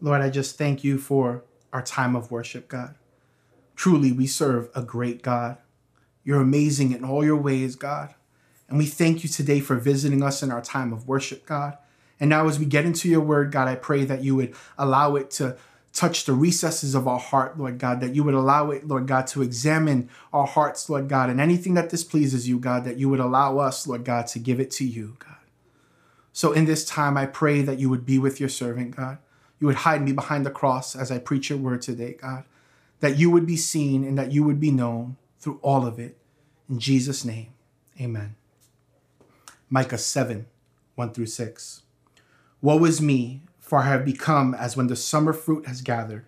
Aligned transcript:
Lord, 0.00 0.20
I 0.20 0.30
just 0.30 0.56
thank 0.56 0.84
you 0.84 0.98
for 0.98 1.44
our 1.72 1.82
time 1.82 2.14
of 2.14 2.30
worship, 2.30 2.68
God. 2.68 2.94
Truly, 3.74 4.12
we 4.12 4.26
serve 4.26 4.70
a 4.74 4.82
great 4.82 5.22
God. 5.22 5.58
You're 6.24 6.40
amazing 6.40 6.92
in 6.92 7.04
all 7.04 7.24
your 7.24 7.36
ways, 7.36 7.76
God. 7.76 8.14
And 8.68 8.78
we 8.78 8.86
thank 8.86 9.22
you 9.22 9.28
today 9.28 9.60
for 9.60 9.76
visiting 9.76 10.22
us 10.22 10.42
in 10.42 10.52
our 10.52 10.60
time 10.60 10.92
of 10.92 11.08
worship, 11.08 11.46
God. 11.46 11.78
And 12.20 12.30
now, 12.30 12.46
as 12.48 12.58
we 12.58 12.66
get 12.66 12.84
into 12.84 13.08
your 13.08 13.20
word, 13.20 13.52
God, 13.52 13.68
I 13.68 13.76
pray 13.76 14.04
that 14.04 14.22
you 14.22 14.36
would 14.36 14.54
allow 14.76 15.16
it 15.16 15.30
to 15.32 15.56
touch 15.92 16.24
the 16.24 16.32
recesses 16.32 16.94
of 16.94 17.08
our 17.08 17.18
heart, 17.18 17.58
Lord 17.58 17.78
God, 17.78 18.00
that 18.00 18.14
you 18.14 18.22
would 18.22 18.34
allow 18.34 18.70
it, 18.70 18.86
Lord 18.86 19.06
God, 19.06 19.26
to 19.28 19.42
examine 19.42 20.10
our 20.32 20.46
hearts, 20.46 20.88
Lord 20.90 21.08
God, 21.08 21.30
and 21.30 21.40
anything 21.40 21.74
that 21.74 21.88
displeases 21.88 22.48
you, 22.48 22.58
God, 22.58 22.84
that 22.84 22.98
you 22.98 23.08
would 23.08 23.20
allow 23.20 23.58
us, 23.58 23.86
Lord 23.86 24.04
God, 24.04 24.26
to 24.28 24.38
give 24.38 24.60
it 24.60 24.70
to 24.72 24.84
you, 24.84 25.16
God. 25.18 25.36
So 26.32 26.52
in 26.52 26.66
this 26.66 26.84
time, 26.84 27.16
I 27.16 27.26
pray 27.26 27.62
that 27.62 27.78
you 27.78 27.88
would 27.88 28.04
be 28.04 28.18
with 28.18 28.38
your 28.38 28.48
servant, 28.48 28.94
God. 28.94 29.18
You 29.60 29.66
would 29.66 29.76
hide 29.76 30.02
me 30.02 30.12
behind 30.12 30.46
the 30.46 30.50
cross 30.50 30.94
as 30.94 31.10
I 31.10 31.18
preach 31.18 31.50
your 31.50 31.58
word 31.58 31.82
today, 31.82 32.16
God. 32.20 32.44
That 33.00 33.18
you 33.18 33.30
would 33.30 33.46
be 33.46 33.56
seen 33.56 34.04
and 34.04 34.18
that 34.18 34.32
you 34.32 34.44
would 34.44 34.60
be 34.60 34.70
known 34.70 35.16
through 35.38 35.58
all 35.62 35.86
of 35.86 35.98
it. 35.98 36.16
In 36.68 36.78
Jesus' 36.78 37.24
name, 37.24 37.48
amen. 38.00 38.34
Micah 39.70 39.98
7 39.98 40.46
1 40.94 41.12
through 41.12 41.26
6. 41.26 41.82
Woe 42.60 42.84
is 42.84 43.00
me, 43.00 43.42
for 43.60 43.78
I 43.78 43.86
have 43.86 44.04
become 44.04 44.54
as 44.54 44.76
when 44.76 44.88
the 44.88 44.96
summer 44.96 45.32
fruit 45.32 45.66
has 45.66 45.80
gathered, 45.80 46.26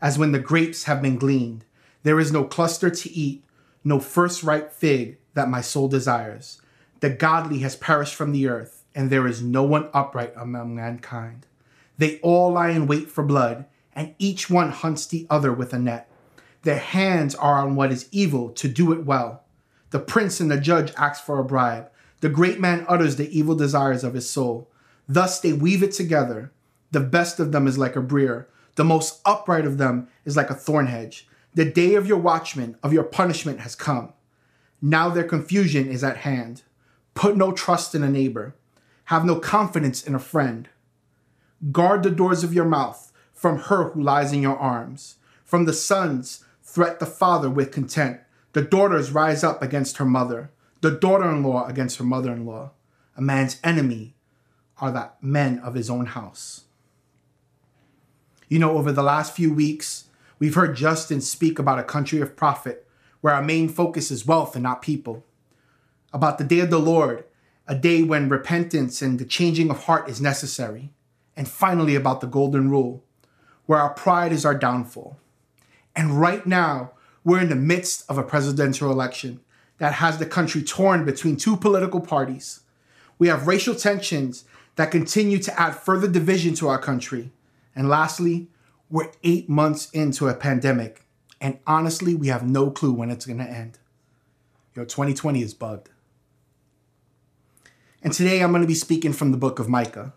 as 0.00 0.18
when 0.18 0.32
the 0.32 0.38
grapes 0.38 0.84
have 0.84 1.02
been 1.02 1.18
gleaned. 1.18 1.64
There 2.04 2.18
is 2.18 2.32
no 2.32 2.44
cluster 2.44 2.88
to 2.88 3.10
eat, 3.10 3.44
no 3.84 4.00
first 4.00 4.42
ripe 4.42 4.72
fig 4.72 5.18
that 5.34 5.50
my 5.50 5.60
soul 5.60 5.88
desires. 5.88 6.60
The 7.00 7.10
godly 7.10 7.58
has 7.58 7.76
perished 7.76 8.14
from 8.14 8.32
the 8.32 8.48
earth, 8.48 8.84
and 8.94 9.10
there 9.10 9.26
is 9.26 9.42
no 9.42 9.62
one 9.62 9.88
upright 9.92 10.32
among 10.36 10.74
mankind. 10.74 11.46
They 11.98 12.18
all 12.20 12.52
lie 12.52 12.70
in 12.70 12.86
wait 12.86 13.10
for 13.10 13.22
blood, 13.22 13.66
and 13.92 14.14
each 14.18 14.48
one 14.48 14.70
hunts 14.70 15.06
the 15.06 15.26
other 15.28 15.52
with 15.52 15.74
a 15.74 15.78
net. 15.78 16.08
Their 16.62 16.78
hands 16.78 17.34
are 17.34 17.58
on 17.58 17.76
what 17.76 17.92
is 17.92 18.08
evil 18.10 18.50
to 18.50 18.68
do 18.68 18.92
it 18.92 19.04
well. 19.04 19.44
The 19.90 19.98
prince 19.98 20.40
and 20.40 20.50
the 20.50 20.60
judge 20.60 20.92
ask 20.96 21.24
for 21.24 21.38
a 21.38 21.44
bribe. 21.44 21.90
The 22.20 22.28
great 22.28 22.60
man 22.60 22.84
utters 22.88 23.16
the 23.16 23.36
evil 23.36 23.54
desires 23.54 24.04
of 24.04 24.14
his 24.14 24.28
soul. 24.28 24.70
Thus 25.08 25.40
they 25.40 25.52
weave 25.52 25.82
it 25.82 25.92
together. 25.92 26.52
The 26.90 27.00
best 27.00 27.40
of 27.40 27.52
them 27.52 27.66
is 27.66 27.78
like 27.78 27.96
a 27.96 28.00
brier. 28.00 28.48
The 28.74 28.84
most 28.84 29.20
upright 29.24 29.64
of 29.64 29.78
them 29.78 30.08
is 30.24 30.36
like 30.36 30.50
a 30.50 30.54
thorn 30.54 30.86
hedge. 30.86 31.26
The 31.54 31.64
day 31.64 31.94
of 31.94 32.06
your 32.06 32.18
watchman, 32.18 32.76
of 32.82 32.92
your 32.92 33.04
punishment, 33.04 33.60
has 33.60 33.74
come. 33.74 34.12
Now 34.80 35.08
their 35.08 35.24
confusion 35.24 35.88
is 35.88 36.04
at 36.04 36.18
hand. 36.18 36.62
Put 37.14 37.36
no 37.36 37.52
trust 37.52 37.94
in 37.94 38.02
a 38.02 38.08
neighbor. 38.08 38.54
Have 39.06 39.24
no 39.24 39.36
confidence 39.36 40.02
in 40.02 40.14
a 40.14 40.20
friend. 40.20 40.68
Guard 41.72 42.04
the 42.04 42.10
doors 42.10 42.44
of 42.44 42.54
your 42.54 42.64
mouth 42.64 43.12
from 43.34 43.58
her 43.58 43.90
who 43.90 44.02
lies 44.02 44.32
in 44.32 44.42
your 44.42 44.56
arms. 44.56 45.16
From 45.44 45.64
the 45.64 45.72
sons, 45.72 46.44
threat 46.62 47.00
the 47.00 47.06
father 47.06 47.50
with 47.50 47.72
content. 47.72 48.20
The 48.52 48.62
daughters 48.62 49.10
rise 49.10 49.42
up 49.42 49.60
against 49.60 49.96
her 49.96 50.04
mother. 50.04 50.50
The 50.82 50.92
daughter 50.92 51.28
in 51.28 51.42
law 51.42 51.66
against 51.66 51.98
her 51.98 52.04
mother 52.04 52.32
in 52.32 52.46
law. 52.46 52.70
A 53.16 53.20
man's 53.20 53.58
enemy 53.64 54.14
are 54.80 54.92
the 54.92 55.10
men 55.20 55.58
of 55.58 55.74
his 55.74 55.90
own 55.90 56.06
house. 56.06 56.64
You 58.48 58.60
know, 58.60 58.78
over 58.78 58.92
the 58.92 59.02
last 59.02 59.34
few 59.34 59.52
weeks, 59.52 60.04
we've 60.38 60.54
heard 60.54 60.76
Justin 60.76 61.20
speak 61.20 61.58
about 61.58 61.80
a 61.80 61.84
country 61.84 62.20
of 62.20 62.36
profit 62.36 62.86
where 63.20 63.34
our 63.34 63.42
main 63.42 63.68
focus 63.68 64.12
is 64.12 64.26
wealth 64.26 64.54
and 64.54 64.62
not 64.62 64.80
people. 64.80 65.24
About 66.12 66.38
the 66.38 66.44
day 66.44 66.60
of 66.60 66.70
the 66.70 66.78
Lord, 66.78 67.24
a 67.66 67.74
day 67.74 68.02
when 68.04 68.28
repentance 68.28 69.02
and 69.02 69.18
the 69.18 69.24
changing 69.24 69.70
of 69.70 69.84
heart 69.84 70.08
is 70.08 70.20
necessary 70.20 70.92
and 71.38 71.48
finally 71.48 71.94
about 71.94 72.20
the 72.20 72.26
golden 72.26 72.68
rule, 72.68 73.04
where 73.66 73.78
our 73.78 73.94
pride 73.94 74.32
is 74.32 74.44
our 74.44 74.56
downfall. 74.56 75.16
And 75.94 76.20
right 76.20 76.44
now, 76.44 76.90
we're 77.22 77.40
in 77.40 77.48
the 77.48 77.54
midst 77.54 78.04
of 78.10 78.18
a 78.18 78.24
presidential 78.24 78.90
election 78.90 79.38
that 79.78 79.94
has 79.94 80.18
the 80.18 80.26
country 80.26 80.64
torn 80.64 81.04
between 81.04 81.36
two 81.36 81.56
political 81.56 82.00
parties. 82.00 82.60
We 83.20 83.28
have 83.28 83.46
racial 83.46 83.76
tensions 83.76 84.46
that 84.74 84.90
continue 84.90 85.38
to 85.38 85.60
add 85.60 85.76
further 85.76 86.08
division 86.08 86.54
to 86.54 86.66
our 86.66 86.78
country. 86.78 87.30
And 87.74 87.88
lastly, 87.88 88.48
we're 88.90 89.12
eight 89.22 89.48
months 89.48 89.90
into 89.92 90.26
a 90.26 90.34
pandemic, 90.34 91.04
and 91.40 91.60
honestly, 91.68 92.16
we 92.16 92.26
have 92.28 92.48
no 92.48 92.68
clue 92.72 92.92
when 92.92 93.10
it's 93.10 93.26
gonna 93.26 93.44
end. 93.44 93.78
Yo, 94.74 94.84
2020 94.84 95.40
is 95.40 95.54
bugged. 95.54 95.90
And 98.02 98.12
today 98.12 98.40
I'm 98.40 98.50
gonna 98.50 98.66
be 98.66 98.74
speaking 98.74 99.12
from 99.12 99.30
the 99.30 99.38
book 99.38 99.60
of 99.60 99.68
Micah. 99.68 100.14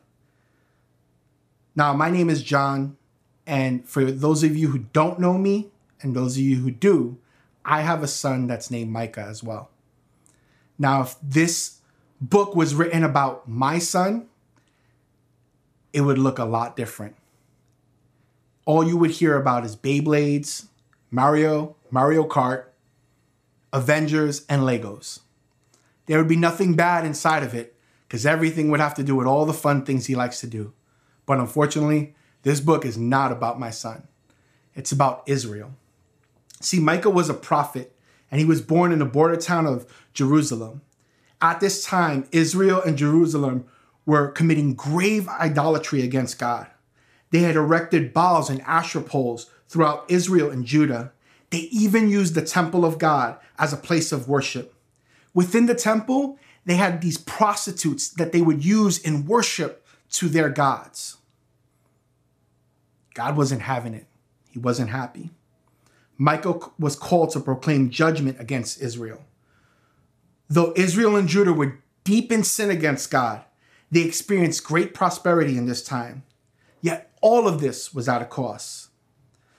Now, 1.76 1.94
my 1.94 2.10
name 2.10 2.30
is 2.30 2.44
John, 2.44 2.98
and 3.46 3.88
for 3.88 4.06
those 4.12 4.44
of 4.44 4.56
you 4.56 4.70
who 4.70 4.80
don't 4.80 5.20
know 5.20 5.38
me, 5.38 5.72
and 6.02 6.16
those 6.16 6.36
of 6.36 6.44
you 6.44 6.58
who 6.58 6.72
do, 6.72 7.18
I 7.64 7.82
have 7.82 8.04
a 8.04 8.08
son 8.08 8.48
that's 8.48 8.72
named 8.72 8.92
Micah 8.92 9.22
as 9.22 9.44
well. 9.44 9.70
Now, 10.78 11.02
if 11.02 11.16
this 11.22 11.80
book 12.20 12.56
was 12.56 12.74
written 12.76 13.04
about 13.04 13.48
my 13.48 13.78
son, 13.80 14.28
it 15.94 16.02
would 16.02 16.18
look 16.18 16.40
a 16.40 16.46
lot 16.46 16.76
different. 16.76 17.16
All 18.66 18.88
you 18.88 18.98
would 18.98 19.12
hear 19.12 19.38
about 19.38 19.66
is 19.66 19.76
Beyblades, 19.76 20.68
Mario, 21.10 21.76
Mario 21.90 22.28
Kart, 22.28 22.66
Avengers, 23.74 24.46
and 24.48 24.64
Legos. 24.64 25.20
There 26.06 26.18
would 26.18 26.28
be 26.28 26.36
nothing 26.36 26.76
bad 26.76 27.06
inside 27.06 27.44
of 27.44 27.54
it 27.54 27.76
because 28.08 28.26
everything 28.26 28.70
would 28.70 28.80
have 28.80 28.96
to 28.96 29.04
do 29.04 29.16
with 29.16 29.28
all 29.28 29.46
the 29.46 29.54
fun 29.54 29.86
things 29.86 30.08
he 30.08 30.16
likes 30.16 30.40
to 30.42 30.48
do. 30.48 30.74
But 31.32 31.40
unfortunately, 31.40 32.14
this 32.44 32.60
book 32.60 32.84
is 32.84 32.98
not 32.98 33.32
about 33.32 33.58
my 33.58 33.70
son. 33.70 34.06
It's 34.76 34.92
about 34.92 35.24
Israel. 35.28 35.72
See, 36.60 36.78
Micah 36.78 37.10
was 37.10 37.30
a 37.30 37.34
prophet, 37.34 37.96
and 38.30 38.42
he 38.42 38.46
was 38.46 38.62
born 38.62 38.92
in 38.92 39.00
the 39.00 39.06
border 39.06 39.38
town 39.38 39.66
of 39.66 39.86
Jerusalem. 40.14 40.82
At 41.42 41.62
this 41.62 41.86
time, 41.86 42.28
Israel 42.34 42.82
and 42.82 42.98
Jerusalem 42.98 43.64
were 44.06 44.28
committing 44.28 44.74
grave 44.74 45.30
idolatry 45.30 46.02
against 46.02 46.38
God. 46.38 46.68
They 47.30 47.44
had 47.44 47.56
erected 47.56 48.14
Baals 48.14 48.50
and 48.50 48.60
Asherah 48.64 49.02
poles 49.02 49.50
throughout 49.70 50.04
Israel 50.10 50.52
and 50.52 50.66
Judah. 50.66 51.14
They 51.50 51.70
even 51.72 52.10
used 52.10 52.36
the 52.36 52.42
temple 52.42 52.84
of 52.84 53.00
God 53.00 53.38
as 53.58 53.72
a 53.72 53.78
place 53.78 54.12
of 54.12 54.28
worship. 54.28 54.76
Within 55.34 55.68
the 55.68 55.76
temple, 55.76 56.38
they 56.66 56.76
had 56.76 57.00
these 57.00 57.18
prostitutes 57.18 58.10
that 58.10 58.34
they 58.34 58.42
would 58.42 58.66
use 58.66 59.00
in 59.00 59.26
worship 59.26 59.88
to 60.10 60.28
their 60.28 60.50
gods. 60.50 61.16
God 63.14 63.38
wasn't 63.38 63.62
having 63.62 63.94
it. 63.94 64.08
He 64.50 64.60
wasn't 64.60 64.90
happy. 64.90 65.32
Micah 66.18 66.60
was 66.78 66.96
called 66.96 67.32
to 67.32 67.40
proclaim 67.40 67.90
judgment 67.90 68.40
against 68.40 68.82
Israel. 68.82 69.26
Though 70.50 70.74
Israel 70.76 71.16
and 71.16 71.28
Judah 71.28 71.54
were 71.54 71.80
deep 72.04 72.32
in 72.32 72.44
sin 72.44 72.70
against 72.70 73.10
God, 73.10 73.44
they 73.90 74.02
experienced 74.02 74.64
great 74.64 74.94
prosperity 74.94 75.58
in 75.58 75.66
this 75.66 75.84
time. 75.84 76.24
Yet 76.82 77.12
all 77.22 77.48
of 77.48 77.60
this 77.60 77.94
was 77.94 78.08
at 78.08 78.22
a 78.22 78.26
cost. 78.26 78.90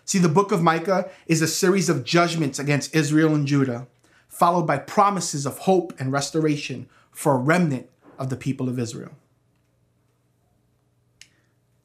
See, 0.05 0.19
the 0.19 0.29
book 0.29 0.53
of 0.53 0.63
Micah 0.63 1.11
is 1.27 1.43
a 1.43 1.47
series 1.47 1.89
of 1.89 2.05
judgments 2.05 2.59
against 2.59 2.95
Israel 2.95 3.35
and 3.35 3.47
Judah, 3.47 3.87
followed 4.29 4.67
by 4.67 4.79
promises 4.79 5.47
of 5.47 5.59
hope 5.59 5.93
and 5.99 6.13
restoration 6.13 6.89
for 7.11 7.35
a 7.35 7.39
remnant 7.39 7.89
of 8.19 8.29
the 8.29 8.37
people 8.37 8.69
of 8.69 8.79
Israel. 8.79 9.13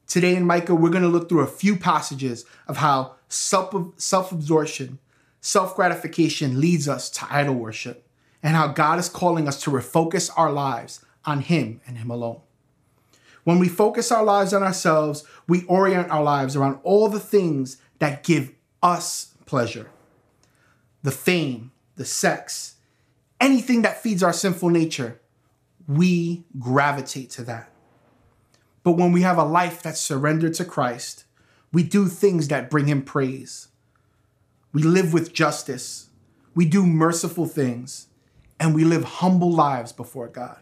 Today 0.07 0.35
in 0.35 0.45
Micah, 0.45 0.73
we're 0.73 0.89
going 0.89 1.03
to 1.03 1.09
look 1.09 1.27
through 1.27 1.41
a 1.41 1.47
few 1.47 1.75
passages 1.75 2.45
of 2.67 2.77
how 2.77 3.15
self 3.27 4.31
absorption, 4.31 4.99
self 5.41 5.75
gratification 5.75 6.61
leads 6.61 6.87
us 6.87 7.09
to 7.11 7.27
idol 7.29 7.55
worship, 7.55 8.07
and 8.41 8.55
how 8.55 8.67
God 8.67 8.99
is 8.99 9.09
calling 9.09 9.47
us 9.47 9.61
to 9.63 9.69
refocus 9.69 10.31
our 10.37 10.51
lives 10.51 11.03
on 11.25 11.41
Him 11.41 11.81
and 11.85 11.97
Him 11.97 12.09
alone. 12.09 12.39
When 13.43 13.59
we 13.59 13.67
focus 13.67 14.11
our 14.11 14.23
lives 14.23 14.53
on 14.53 14.63
ourselves, 14.63 15.25
we 15.47 15.63
orient 15.65 16.09
our 16.09 16.23
lives 16.23 16.55
around 16.55 16.79
all 16.83 17.09
the 17.09 17.19
things 17.19 17.77
that 17.99 18.23
give 18.23 18.53
us 18.81 19.33
pleasure 19.45 19.89
the 21.03 21.11
fame, 21.11 21.71
the 21.95 22.03
sex, 22.03 22.75
anything 23.39 23.81
that 23.83 24.01
feeds 24.01 24.21
our 24.21 24.33
sinful 24.33 24.69
nature, 24.69 25.21
we 25.87 26.43
gravitate 26.59 27.29
to 27.29 27.43
that. 27.43 27.71
But 28.87 28.95
when 28.95 29.11
we 29.11 29.23
have 29.23 29.37
a 29.37 29.43
life 29.43 29.83
that's 29.83 29.99
surrendered 29.99 30.53
to 30.53 30.63
Christ, 30.63 31.25
we 31.73 31.83
do 31.83 32.07
things 32.07 32.47
that 32.47 32.69
bring 32.69 32.85
him 32.85 33.01
praise. 33.01 33.67
We 34.71 34.81
live 34.81 35.11
with 35.11 35.33
justice. 35.33 36.07
We 36.55 36.63
do 36.63 36.85
merciful 36.85 37.47
things. 37.47 38.07
And 38.61 38.73
we 38.73 38.85
live 38.85 39.03
humble 39.03 39.51
lives 39.51 39.91
before 39.91 40.29
God. 40.29 40.59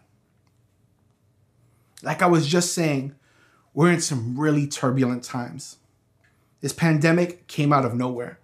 Like 2.02 2.24
I 2.24 2.26
was 2.26 2.48
just 2.48 2.74
saying, 2.74 3.14
we're 3.76 3.92
in 3.92 4.02
some 4.02 4.40
really 4.40 4.66
turbulent 4.66 5.24
times. 5.24 5.78
This 6.62 6.74
pandemic 6.74 7.46
came 7.46 7.72
out 7.72 7.86
of 7.86 7.94
nowhere. 7.94 8.40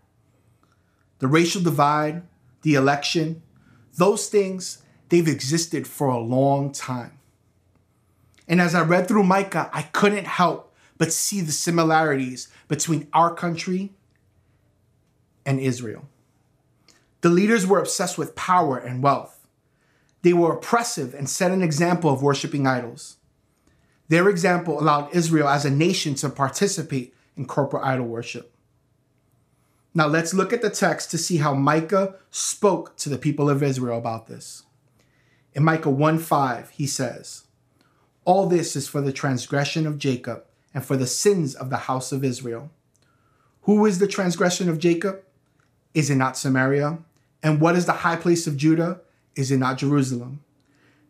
The 1.17 1.27
racial 1.27 1.63
divide, 1.63 2.21
the 2.61 2.75
election, 2.75 3.41
those 3.97 4.29
things, 4.29 4.83
they've 5.09 5.27
existed 5.27 5.87
for 5.87 6.05
a 6.05 6.19
long 6.19 6.71
time. 6.71 7.17
And 8.51 8.59
as 8.59 8.75
I 8.75 8.81
read 8.81 9.07
through 9.07 9.23
Micah, 9.23 9.69
I 9.71 9.83
couldn't 9.83 10.27
help 10.27 10.75
but 10.97 11.13
see 11.13 11.39
the 11.39 11.53
similarities 11.53 12.49
between 12.67 13.07
our 13.13 13.33
country 13.33 13.93
and 15.45 15.57
Israel. 15.57 16.09
The 17.21 17.29
leaders 17.29 17.65
were 17.65 17.79
obsessed 17.79 18.17
with 18.17 18.35
power 18.35 18.77
and 18.77 19.01
wealth. 19.01 19.47
They 20.21 20.33
were 20.33 20.51
oppressive 20.51 21.13
and 21.13 21.29
set 21.29 21.51
an 21.51 21.63
example 21.63 22.11
of 22.11 22.21
worshiping 22.21 22.67
idols. 22.67 23.15
Their 24.09 24.27
example 24.27 24.77
allowed 24.77 25.15
Israel 25.15 25.47
as 25.47 25.63
a 25.63 25.71
nation 25.71 26.13
to 26.15 26.29
participate 26.29 27.15
in 27.37 27.45
corporate 27.45 27.85
idol 27.85 28.07
worship. 28.07 28.53
Now 29.93 30.07
let's 30.07 30.33
look 30.33 30.51
at 30.51 30.61
the 30.61 30.69
text 30.69 31.09
to 31.11 31.17
see 31.17 31.37
how 31.37 31.53
Micah 31.53 32.15
spoke 32.31 32.97
to 32.97 33.07
the 33.07 33.17
people 33.17 33.49
of 33.49 33.63
Israel 33.63 33.97
about 33.97 34.27
this. 34.27 34.63
In 35.53 35.63
Micah 35.63 35.89
1 35.89 36.19
5, 36.19 36.69
he 36.71 36.85
says, 36.85 37.45
All 38.23 38.47
this 38.47 38.75
is 38.75 38.87
for 38.87 39.01
the 39.01 39.11
transgression 39.11 39.87
of 39.87 39.97
Jacob 39.97 40.43
and 40.73 40.85
for 40.85 40.95
the 40.95 41.07
sins 41.07 41.55
of 41.55 41.69
the 41.69 41.77
house 41.77 42.11
of 42.11 42.23
Israel. 42.23 42.69
Who 43.63 43.85
is 43.85 43.99
the 43.99 44.07
transgression 44.07 44.69
of 44.69 44.79
Jacob? 44.79 45.23
Is 45.93 46.09
it 46.09 46.15
not 46.15 46.37
Samaria? 46.37 46.99
And 47.43 47.59
what 47.59 47.75
is 47.75 47.85
the 47.85 47.91
high 47.91 48.15
place 48.15 48.47
of 48.47 48.57
Judah? 48.57 49.01
Is 49.35 49.51
it 49.51 49.57
not 49.57 49.77
Jerusalem? 49.77 50.43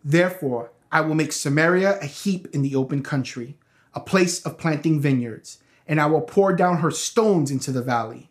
Therefore, 0.04 0.72
I 0.92 1.02
will 1.02 1.16
make 1.16 1.32
Samaria 1.32 2.00
a 2.00 2.06
heap 2.06 2.48
in 2.54 2.62
the 2.62 2.76
open 2.76 3.04
country, 3.04 3.58
a 3.94 4.00
place 4.00 4.44
of 4.46 4.58
planting 4.58 5.00
vineyards, 5.00 5.60
and 5.88 6.00
I 6.00 6.06
will 6.06 6.22
pour 6.22 6.54
down 6.54 6.78
her 6.78 6.92
stones 6.92 7.52
into 7.52 7.72
the 7.72 7.82
valley 7.82 8.30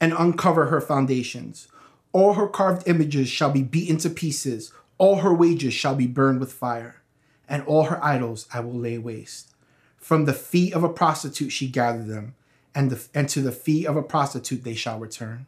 and 0.00 0.12
uncover 0.12 0.66
her 0.66 0.80
foundations. 0.80 1.68
All 2.12 2.34
her 2.34 2.48
carved 2.48 2.88
images 2.88 3.28
shall 3.28 3.50
be 3.50 3.62
beaten 3.62 3.98
to 3.98 4.10
pieces, 4.10 4.72
all 5.00 5.20
her 5.20 5.32
wages 5.32 5.72
shall 5.72 5.94
be 5.94 6.06
burned 6.06 6.38
with 6.40 6.52
fire, 6.52 7.00
and 7.48 7.64
all 7.64 7.84
her 7.84 8.04
idols 8.04 8.46
I 8.52 8.60
will 8.60 8.74
lay 8.74 8.98
waste. 8.98 9.48
From 9.96 10.26
the 10.26 10.34
feet 10.34 10.74
of 10.74 10.84
a 10.84 10.90
prostitute 10.90 11.52
she 11.52 11.68
gathered 11.68 12.06
them, 12.06 12.34
and, 12.74 12.90
the, 12.90 13.08
and 13.14 13.26
to 13.30 13.40
the 13.40 13.50
feet 13.50 13.86
of 13.86 13.96
a 13.96 14.02
prostitute 14.02 14.62
they 14.62 14.74
shall 14.74 14.98
return. 14.98 15.46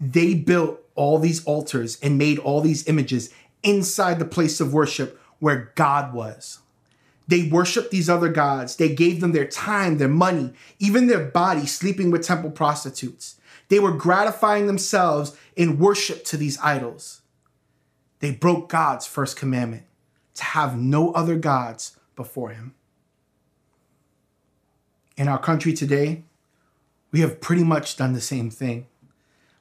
They 0.00 0.34
built 0.34 0.80
all 0.96 1.20
these 1.20 1.44
altars 1.44 1.96
and 2.02 2.18
made 2.18 2.40
all 2.40 2.60
these 2.60 2.88
images 2.88 3.30
inside 3.62 4.18
the 4.18 4.24
place 4.24 4.60
of 4.60 4.74
worship 4.74 5.20
where 5.38 5.72
God 5.76 6.12
was. 6.12 6.58
They 7.28 7.48
worshiped 7.48 7.92
these 7.92 8.10
other 8.10 8.30
gods. 8.30 8.74
They 8.74 8.92
gave 8.92 9.20
them 9.20 9.30
their 9.30 9.46
time, 9.46 9.98
their 9.98 10.08
money, 10.08 10.52
even 10.80 11.06
their 11.06 11.24
body, 11.24 11.66
sleeping 11.66 12.10
with 12.10 12.26
temple 12.26 12.50
prostitutes. 12.50 13.36
They 13.68 13.78
were 13.78 13.92
gratifying 13.92 14.66
themselves 14.66 15.36
in 15.54 15.78
worship 15.78 16.24
to 16.24 16.36
these 16.36 16.58
idols. 16.58 17.20
They 18.24 18.30
broke 18.30 18.70
God's 18.70 19.06
first 19.06 19.36
commandment 19.36 19.82
to 20.36 20.44
have 20.44 20.78
no 20.78 21.12
other 21.12 21.36
gods 21.36 21.98
before 22.16 22.52
him. 22.52 22.72
In 25.18 25.28
our 25.28 25.38
country 25.38 25.74
today, 25.74 26.22
we 27.12 27.20
have 27.20 27.42
pretty 27.42 27.64
much 27.64 27.98
done 27.98 28.14
the 28.14 28.22
same 28.22 28.48
thing. 28.48 28.86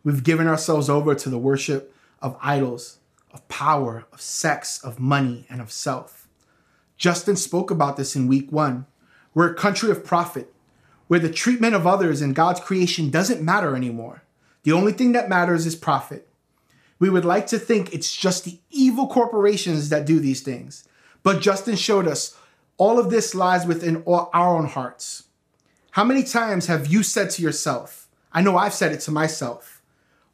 We've 0.01 0.23
given 0.23 0.47
ourselves 0.47 0.89
over 0.89 1.13
to 1.13 1.29
the 1.29 1.37
worship 1.37 1.93
of 2.21 2.37
idols, 2.41 2.99
of 3.33 3.45
power, 3.49 4.05
of 4.13 4.21
sex, 4.21 4.81
of 4.81 4.97
money, 4.97 5.45
and 5.49 5.59
of 5.59 5.69
self. 5.69 6.29
Justin 6.95 7.35
spoke 7.35 7.69
about 7.69 7.97
this 7.97 8.15
in 8.15 8.29
week 8.29 8.49
one. 8.49 8.85
We're 9.33 9.51
a 9.51 9.55
country 9.55 9.91
of 9.91 10.05
profit, 10.05 10.53
where 11.09 11.19
the 11.19 11.29
treatment 11.29 11.75
of 11.75 11.85
others 11.85 12.21
in 12.21 12.31
God's 12.31 12.61
creation 12.61 13.09
doesn't 13.09 13.43
matter 13.43 13.75
anymore. 13.75 14.23
The 14.63 14.71
only 14.71 14.93
thing 14.93 15.11
that 15.11 15.27
matters 15.27 15.65
is 15.65 15.75
profit. 15.75 16.29
We 17.03 17.09
would 17.09 17.25
like 17.25 17.47
to 17.47 17.59
think 17.59 17.93
it's 17.93 18.15
just 18.15 18.45
the 18.45 18.59
evil 18.71 19.07
corporations 19.07 19.89
that 19.89 20.05
do 20.05 20.21
these 20.21 20.39
things. 20.39 20.87
But 21.21 21.41
Justin 21.41 21.75
showed 21.75 22.07
us 22.07 22.37
all 22.77 22.97
of 22.97 23.09
this 23.09 23.35
lies 23.35 23.65
within 23.65 24.03
our 24.07 24.57
own 24.57 24.67
hearts. 24.67 25.23
How 25.91 26.05
many 26.05 26.23
times 26.23 26.67
have 26.67 26.87
you 26.87 27.03
said 27.03 27.29
to 27.31 27.41
yourself, 27.41 28.07
I 28.31 28.41
know 28.41 28.55
I've 28.55 28.73
said 28.73 28.93
it 28.93 29.01
to 29.01 29.11
myself, 29.11 29.81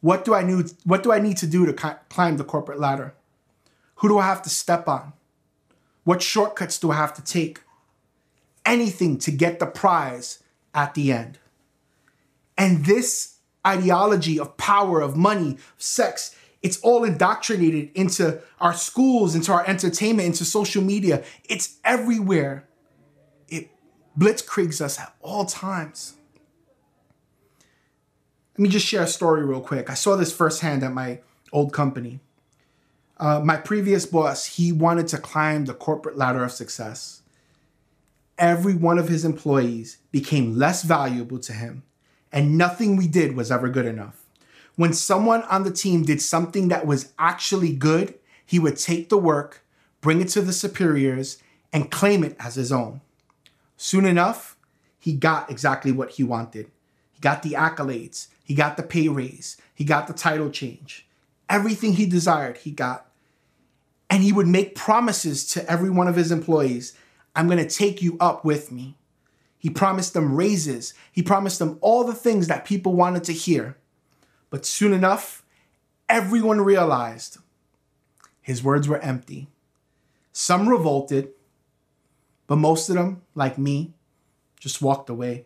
what 0.02 0.24
do 0.24 0.36
I 0.36 0.44
need 0.44 0.74
what 0.84 1.02
do 1.02 1.12
I 1.12 1.18
need 1.18 1.38
to 1.38 1.48
do 1.48 1.66
to 1.66 1.74
climb 2.08 2.38
the 2.38 2.44
corporate 2.44 2.80
ladder? 2.80 3.16
Who 3.96 4.08
do 4.08 4.20
I 4.20 4.28
have 4.28 4.44
to 4.44 4.50
step 4.52 4.88
on? 4.88 5.14
What 6.04 6.22
shortcuts 6.22 6.78
do 6.78 6.92
I 6.92 6.98
have 6.98 7.16
to 7.16 7.24
take? 7.24 7.62
Anything 8.64 9.18
to 9.26 9.32
get 9.32 9.58
the 9.58 9.66
prize 9.66 10.44
at 10.76 10.94
the 10.94 11.12
end. 11.12 11.40
And 12.56 12.86
this 12.86 13.38
ideology 13.66 14.40
of 14.40 14.56
power, 14.58 15.02
of 15.02 15.18
money, 15.18 15.58
sex, 15.80 16.36
it's 16.62 16.80
all 16.82 17.04
indoctrinated 17.04 17.92
into 17.96 18.42
our 18.60 18.74
schools, 18.74 19.36
into 19.36 19.52
our 19.52 19.66
entertainment, 19.68 20.28
into 20.28 20.46
social 20.46 20.84
media. 20.84 21.24
It's 21.46 21.78
everywhere. 21.86 22.68
It 23.48 23.70
blitzkriegs 24.18 24.82
us 24.82 25.00
at 25.00 25.14
all 25.22 25.46
times. 25.46 26.16
Let 28.58 28.64
me 28.64 28.70
just 28.70 28.86
share 28.86 29.04
a 29.04 29.08
story 29.08 29.46
real 29.46 29.62
quick. 29.62 29.90
I 29.90 29.94
saw 29.94 30.18
this 30.18 30.34
firsthand 30.34 30.84
at 30.84 30.92
my 30.92 31.22
old 31.54 31.72
company. 31.72 32.20
Uh, 33.18 33.40
my 33.40 33.56
previous 33.56 34.06
boss, 34.06 34.46
he 34.46 34.72
wanted 34.72 35.08
to 35.10 35.18
climb 35.18 35.66
the 35.66 35.74
corporate 35.74 36.18
ladder 36.18 36.44
of 36.44 36.52
success. 36.52 37.22
Every 38.38 38.74
one 38.74 38.98
of 38.98 39.08
his 39.10 39.24
employees 39.24 39.98
became 40.12 40.58
less 40.58 40.84
valuable 40.84 41.40
to 41.40 41.54
him, 41.54 41.84
and 42.32 42.58
nothing 42.58 42.96
we 42.96 43.08
did 43.08 43.36
was 43.36 43.52
ever 43.52 43.68
good 43.70 43.86
enough. 43.86 44.26
When 44.80 44.94
someone 44.94 45.44
on 45.44 45.64
the 45.64 45.72
team 45.72 46.04
did 46.04 46.22
something 46.22 46.70
that 46.70 46.88
was 46.88 47.12
actually 47.20 47.76
good, 47.76 48.14
he 48.46 48.60
would 48.60 48.78
take 48.78 49.10
the 49.10 49.18
work, 49.18 49.66
bring 50.00 50.22
it 50.22 50.30
to 50.30 50.42
the 50.42 50.54
superiors, 50.54 51.38
and 51.74 51.92
claim 51.92 52.24
it 52.24 52.38
as 52.40 52.56
his 52.56 52.72
own. 52.72 53.02
Soon 53.76 54.06
enough, 54.06 54.56
he 54.98 55.12
got 55.12 55.52
exactly 55.52 55.92
what 55.92 56.12
he 56.12 56.24
wanted. 56.24 56.72
He 57.12 57.20
got 57.20 57.44
the 57.44 57.56
accolades, 57.56 58.28
he 58.42 58.56
got 58.56 58.78
the 58.78 58.84
pay 58.84 59.10
raise, 59.10 59.58
he 59.76 59.84
got 59.84 60.08
the 60.08 60.14
title 60.14 60.50
change. 60.50 61.06
Everything 61.50 61.96
he 61.96 62.06
desired, 62.06 62.60
he 62.60 62.72
got. 62.72 63.06
And 64.10 64.24
he 64.24 64.32
would 64.32 64.48
make 64.48 64.76
promises 64.76 65.46
to 65.50 65.70
every 65.70 65.90
one 65.90 66.08
of 66.08 66.16
his 66.16 66.32
employees 66.32 66.96
I'm 67.36 67.50
to 67.50 67.68
take 67.68 68.02
you 68.02 68.16
up 68.22 68.46
with 68.46 68.72
me. 68.72 68.96
He 69.58 69.70
promised 69.70 70.14
them 70.14 70.38
raises. 70.38 70.94
He 71.12 71.22
promised 71.22 71.60
them 71.60 71.80
all 71.82 72.06
the 72.06 72.14
things 72.14 72.48
that 72.48 72.64
people 72.64 72.94
wanted 72.94 73.26
to 73.26 73.34
hear. 73.34 73.76
But 74.50 74.66
soon 74.66 74.94
enough, 74.94 75.44
everyone 76.08 76.62
realized 76.62 77.38
his 78.42 78.64
words 78.64 78.88
were 78.88 79.00
empty. 79.00 79.48
Some 80.32 80.68
revolted, 80.68 81.30
but 82.48 82.56
most 82.56 82.90
of 82.90 82.96
them, 82.96 83.22
like 83.36 83.58
me, 83.58 83.94
just 84.60 84.82
walked 84.82 85.10
away. 85.10 85.46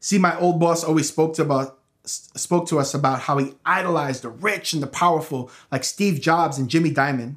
See, 0.00 0.18
my 0.18 0.38
old 0.38 0.60
boss 0.60 0.84
always 0.84 1.08
spoke 1.08 1.34
to 1.34 1.42
about 1.42 1.78
spoke 2.04 2.66
to 2.68 2.78
us 2.78 2.94
about 2.94 3.20
how 3.20 3.36
he 3.36 3.54
idolized 3.66 4.22
the 4.22 4.30
rich 4.30 4.72
and 4.72 4.82
the 4.82 4.86
powerful, 4.86 5.50
like 5.70 5.84
Steve 5.84 6.20
Jobs 6.20 6.58
and 6.58 6.70
Jamie 6.70 6.92
Dimon. 6.92 7.36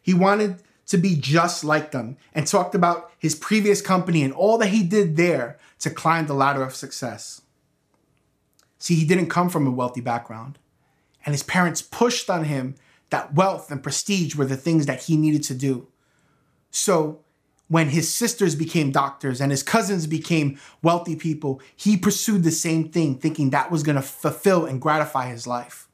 He 0.00 0.14
wanted 0.14 0.62
to 0.86 0.96
be 0.96 1.16
just 1.16 1.64
like 1.64 1.90
them 1.90 2.16
and 2.34 2.46
talked 2.46 2.74
about 2.74 3.10
his 3.18 3.34
previous 3.34 3.82
company 3.82 4.22
and 4.22 4.32
all 4.32 4.56
that 4.58 4.68
he 4.68 4.82
did 4.82 5.16
there 5.16 5.58
to 5.80 5.90
climb 5.90 6.26
the 6.26 6.34
ladder 6.34 6.62
of 6.62 6.74
success. 6.74 7.42
See, 8.78 8.94
he 8.94 9.06
didn't 9.06 9.28
come 9.28 9.48
from 9.48 9.66
a 9.66 9.70
wealthy 9.70 10.00
background, 10.00 10.58
and 11.24 11.34
his 11.34 11.42
parents 11.42 11.82
pushed 11.82 12.28
on 12.28 12.44
him 12.44 12.74
that 13.10 13.34
wealth 13.34 13.70
and 13.70 13.82
prestige 13.82 14.34
were 14.34 14.44
the 14.44 14.56
things 14.56 14.86
that 14.86 15.04
he 15.04 15.16
needed 15.16 15.42
to 15.44 15.54
do. 15.54 15.88
So 16.70 17.20
when 17.68 17.88
his 17.88 18.12
sisters 18.12 18.54
became 18.54 18.92
doctors 18.92 19.40
and 19.40 19.50
his 19.50 19.62
cousins 19.62 20.06
became 20.06 20.58
wealthy 20.82 21.16
people, 21.16 21.60
he 21.74 21.96
pursued 21.96 22.44
the 22.44 22.50
same 22.50 22.88
thing, 22.88 23.18
thinking 23.18 23.50
that 23.50 23.70
was 23.70 23.82
going 23.82 23.96
to 23.96 24.02
fulfill 24.02 24.66
and 24.66 24.80
gratify 24.80 25.28
his 25.30 25.46
life. 25.46 25.88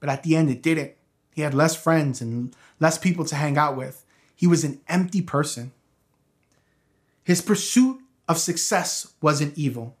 But 0.00 0.08
at 0.08 0.22
the 0.22 0.36
end, 0.36 0.50
it 0.50 0.62
didn't. 0.62 0.92
He 1.34 1.42
had 1.42 1.54
less 1.54 1.76
friends 1.76 2.20
and 2.20 2.54
less 2.80 2.98
people 2.98 3.24
to 3.26 3.36
hang 3.36 3.56
out 3.56 3.76
with. 3.76 4.04
He 4.34 4.46
was 4.46 4.64
an 4.64 4.80
empty 4.88 5.22
person. 5.22 5.72
His 7.22 7.40
pursuit 7.40 8.00
of 8.28 8.38
success 8.38 9.14
wasn't 9.20 9.56
evil. 9.56 9.96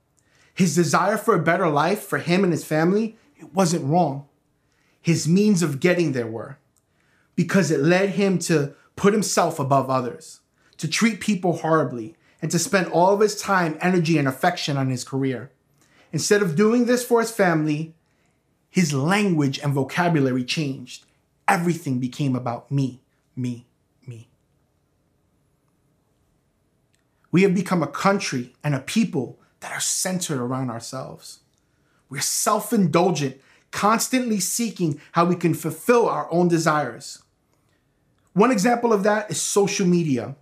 His 0.54 0.74
desire 0.74 1.16
for 1.16 1.34
a 1.34 1.42
better 1.42 1.68
life 1.68 2.02
for 2.02 2.18
him 2.18 2.44
and 2.44 2.52
his 2.52 2.64
family, 2.64 3.16
it 3.36 3.52
wasn't 3.52 3.84
wrong. 3.84 4.26
His 5.02 5.28
means 5.28 5.62
of 5.62 5.80
getting 5.80 6.12
there 6.12 6.26
were 6.26 6.58
because 7.36 7.70
it 7.70 7.80
led 7.80 8.10
him 8.10 8.38
to 8.38 8.74
put 8.94 9.12
himself 9.12 9.58
above 9.58 9.90
others 9.90 10.40
to 10.78 10.88
treat 10.88 11.20
people 11.20 11.58
horribly, 11.58 12.16
and 12.42 12.50
to 12.50 12.58
spend 12.58 12.86
all 12.88 13.14
of 13.14 13.20
his 13.20 13.40
time, 13.40 13.78
energy, 13.80 14.18
and 14.18 14.28
affection 14.28 14.76
on 14.76 14.90
his 14.90 15.04
career. 15.04 15.50
Instead 16.12 16.42
of 16.42 16.56
doing 16.56 16.84
this 16.84 17.04
for 17.04 17.20
his 17.20 17.30
family, 17.30 17.94
his 18.68 18.92
language 18.92 19.58
and 19.60 19.72
vocabulary 19.72 20.44
changed. 20.44 21.06
Everything 21.48 21.98
became 21.98 22.36
about 22.36 22.70
me, 22.70 23.00
me, 23.34 23.66
me. 24.06 24.28
We 27.30 27.42
have 27.42 27.54
become 27.54 27.82
a 27.82 27.86
country 27.86 28.54
and 28.62 28.74
a 28.74 28.80
people 28.80 29.38
that 29.64 29.72
are 29.72 29.80
centered 29.80 30.38
around 30.38 30.68
ourselves. 30.70 31.40
We're 32.10 32.20
self 32.20 32.70
indulgent, 32.70 33.40
constantly 33.70 34.38
seeking 34.38 35.00
how 35.12 35.24
we 35.24 35.36
can 35.36 35.54
fulfill 35.54 36.06
our 36.06 36.30
own 36.30 36.48
desires. 36.48 37.22
One 38.34 38.50
example 38.50 38.92
of 38.92 39.04
that 39.04 39.30
is 39.30 39.40
social 39.40 39.86
media. 39.86 40.36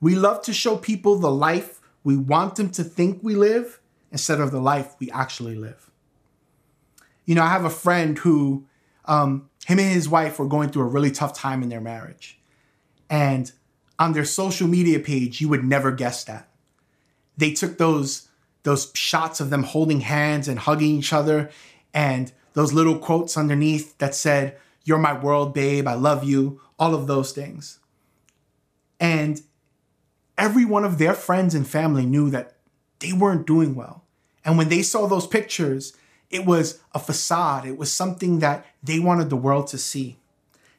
We 0.00 0.14
love 0.14 0.42
to 0.42 0.52
show 0.52 0.76
people 0.76 1.18
the 1.18 1.32
life 1.32 1.80
we 2.04 2.16
want 2.16 2.54
them 2.54 2.70
to 2.70 2.84
think 2.84 3.18
we 3.24 3.34
live 3.34 3.80
instead 4.12 4.40
of 4.40 4.52
the 4.52 4.60
life 4.60 4.94
we 5.00 5.10
actually 5.10 5.56
live. 5.56 5.90
You 7.24 7.34
know, 7.34 7.42
I 7.42 7.48
have 7.48 7.64
a 7.64 7.70
friend 7.70 8.16
who, 8.18 8.66
um, 9.06 9.50
him 9.66 9.80
and 9.80 9.92
his 9.92 10.08
wife 10.08 10.38
were 10.38 10.46
going 10.46 10.68
through 10.68 10.82
a 10.82 10.86
really 10.86 11.10
tough 11.10 11.34
time 11.34 11.64
in 11.64 11.70
their 11.70 11.80
marriage. 11.80 12.38
And 13.10 13.50
on 13.98 14.12
their 14.12 14.24
social 14.24 14.68
media 14.68 15.00
page, 15.00 15.40
you 15.40 15.48
would 15.48 15.64
never 15.64 15.90
guess 15.90 16.22
that. 16.22 16.48
They 17.36 17.52
took 17.52 17.76
those 17.76 18.28
those 18.62 18.90
shots 18.94 19.40
of 19.40 19.50
them 19.50 19.62
holding 19.62 20.00
hands 20.00 20.48
and 20.48 20.58
hugging 20.58 20.98
each 20.98 21.12
other 21.12 21.50
and 21.94 22.32
those 22.52 22.72
little 22.72 22.98
quotes 22.98 23.36
underneath 23.36 23.96
that 23.98 24.14
said, 24.14 24.56
You're 24.84 24.98
my 24.98 25.18
world, 25.18 25.54
babe, 25.54 25.86
I 25.86 25.94
love 25.94 26.24
you, 26.24 26.60
all 26.78 26.94
of 26.94 27.06
those 27.06 27.32
things. 27.32 27.78
And 28.98 29.40
every 30.36 30.64
one 30.64 30.84
of 30.84 30.98
their 30.98 31.14
friends 31.14 31.54
and 31.54 31.66
family 31.66 32.06
knew 32.06 32.30
that 32.30 32.56
they 32.98 33.12
weren't 33.12 33.46
doing 33.46 33.74
well. 33.74 34.04
And 34.44 34.58
when 34.58 34.68
they 34.68 34.82
saw 34.82 35.06
those 35.06 35.26
pictures, 35.26 35.94
it 36.30 36.44
was 36.44 36.80
a 36.94 36.98
facade, 36.98 37.66
it 37.66 37.76
was 37.76 37.92
something 37.92 38.38
that 38.38 38.64
they 38.82 38.98
wanted 38.98 39.30
the 39.30 39.36
world 39.36 39.66
to 39.68 39.78
see. 39.78 40.18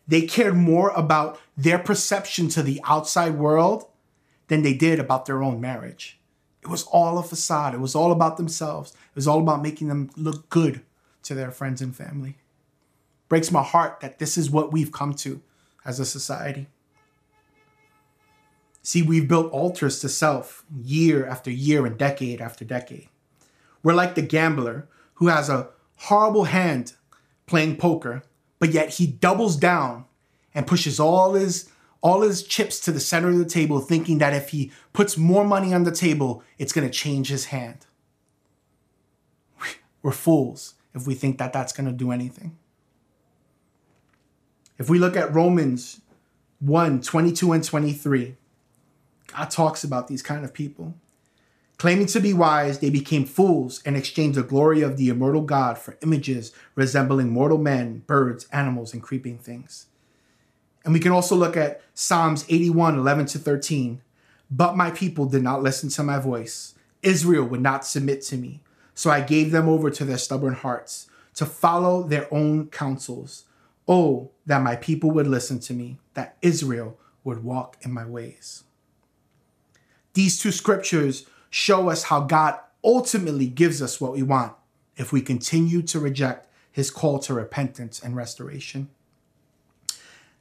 They 0.07 0.21
cared 0.23 0.55
more 0.55 0.89
about 0.89 1.39
their 1.55 1.79
perception 1.79 2.47
to 2.49 2.63
the 2.63 2.81
outside 2.83 3.35
world 3.35 3.85
than 4.47 4.61
they 4.61 4.73
did 4.73 4.99
about 4.99 5.25
their 5.25 5.43
own 5.43 5.61
marriage. 5.61 6.19
It 6.61 6.67
was 6.67 6.83
all 6.83 7.17
a 7.17 7.23
facade. 7.23 7.73
It 7.73 7.79
was 7.79 7.95
all 7.95 8.11
about 8.11 8.37
themselves. 8.37 8.91
It 8.91 9.15
was 9.15 9.27
all 9.27 9.39
about 9.39 9.61
making 9.61 9.87
them 9.87 10.11
look 10.15 10.49
good 10.49 10.81
to 11.23 11.33
their 11.33 11.51
friends 11.51 11.81
and 11.81 11.95
family. 11.95 12.37
Breaks 13.29 13.51
my 13.51 13.63
heart 13.63 13.99
that 14.01 14.19
this 14.19 14.37
is 14.37 14.51
what 14.51 14.71
we've 14.71 14.91
come 14.91 15.13
to 15.15 15.41
as 15.85 15.99
a 15.99 16.05
society. 16.05 16.67
See, 18.83 19.01
we've 19.01 19.27
built 19.27 19.51
altars 19.51 19.99
to 19.99 20.09
self 20.09 20.65
year 20.83 21.25
after 21.25 21.51
year 21.51 21.85
and 21.85 21.97
decade 21.97 22.41
after 22.41 22.65
decade. 22.65 23.09
We're 23.83 23.93
like 23.93 24.15
the 24.15 24.21
gambler 24.21 24.87
who 25.15 25.27
has 25.27 25.49
a 25.49 25.69
horrible 25.97 26.45
hand 26.45 26.93
playing 27.45 27.77
poker, 27.77 28.23
but 28.59 28.71
yet 28.71 28.95
he 28.95 29.07
doubles 29.07 29.55
down 29.55 30.05
and 30.53 30.67
pushes 30.67 30.99
all 30.99 31.33
his 31.33 31.70
all 32.01 32.21
his 32.21 32.43
chips 32.43 32.79
to 32.81 32.91
the 32.91 32.99
center 32.99 33.29
of 33.29 33.37
the 33.37 33.45
table 33.45 33.79
thinking 33.79 34.17
that 34.17 34.33
if 34.33 34.49
he 34.49 34.71
puts 34.91 35.17
more 35.17 35.45
money 35.45 35.73
on 35.73 35.83
the 35.83 35.91
table, 35.91 36.43
it's 36.57 36.73
going 36.73 36.87
to 36.87 36.93
change 36.93 37.29
his 37.29 37.45
hand. 37.45 37.85
We're 40.01 40.11
fools 40.11 40.73
if 40.95 41.05
we 41.05 41.13
think 41.13 41.37
that 41.37 41.53
that's 41.53 41.73
going 41.73 41.85
to 41.85 41.93
do 41.93 42.11
anything. 42.11 42.57
If 44.79 44.89
we 44.89 44.97
look 44.97 45.15
at 45.15 45.33
Romans 45.33 46.01
1 46.59 47.01
22 47.01 47.51
and 47.51 47.63
23, 47.63 48.35
God 49.27 49.49
talks 49.51 49.83
about 49.83 50.07
these 50.07 50.23
kind 50.23 50.43
of 50.43 50.53
people. 50.53 50.95
Claiming 51.77 52.07
to 52.07 52.19
be 52.19 52.33
wise, 52.33 52.79
they 52.79 52.91
became 52.91 53.25
fools 53.25 53.81
and 53.85 53.95
exchanged 53.97 54.37
the 54.37 54.43
glory 54.43 54.81
of 54.81 54.97
the 54.97 55.09
immortal 55.09 55.41
God 55.41 55.77
for 55.77 55.97
images 56.03 56.51
resembling 56.75 57.29
mortal 57.29 57.57
men, 57.57 58.03
birds, 58.05 58.47
animals, 58.51 58.93
and 58.93 59.01
creeping 59.01 59.37
things. 59.37 59.87
And 60.83 60.93
we 60.93 60.99
can 60.99 61.11
also 61.11 61.35
look 61.35 61.55
at 61.55 61.81
Psalms 61.93 62.45
81 62.49 62.97
11 62.97 63.25
to 63.27 63.39
13. 63.39 64.01
But 64.49 64.75
my 64.75 64.91
people 64.91 65.25
did 65.25 65.43
not 65.43 65.63
listen 65.63 65.89
to 65.89 66.03
my 66.03 66.19
voice. 66.19 66.75
Israel 67.01 67.45
would 67.45 67.61
not 67.61 67.85
submit 67.85 68.21
to 68.23 68.37
me. 68.37 68.61
So 68.93 69.09
I 69.09 69.21
gave 69.21 69.51
them 69.51 69.69
over 69.69 69.89
to 69.89 70.05
their 70.05 70.17
stubborn 70.17 70.53
hearts 70.53 71.07
to 71.35 71.45
follow 71.45 72.03
their 72.03 72.31
own 72.33 72.67
counsels. 72.67 73.45
Oh, 73.87 74.31
that 74.45 74.61
my 74.61 74.75
people 74.75 75.11
would 75.11 75.27
listen 75.27 75.59
to 75.61 75.73
me, 75.73 75.99
that 76.13 76.37
Israel 76.41 76.97
would 77.23 77.43
walk 77.43 77.77
in 77.81 77.91
my 77.91 78.05
ways. 78.05 78.63
These 80.13 80.39
two 80.39 80.51
scriptures 80.51 81.25
show 81.49 81.89
us 81.89 82.03
how 82.03 82.21
God 82.21 82.59
ultimately 82.83 83.47
gives 83.47 83.81
us 83.81 84.01
what 84.01 84.13
we 84.13 84.23
want 84.23 84.53
if 84.97 85.11
we 85.11 85.21
continue 85.21 85.81
to 85.83 85.99
reject 85.99 86.47
his 86.71 86.91
call 86.91 87.19
to 87.19 87.33
repentance 87.33 88.01
and 88.01 88.15
restoration. 88.15 88.89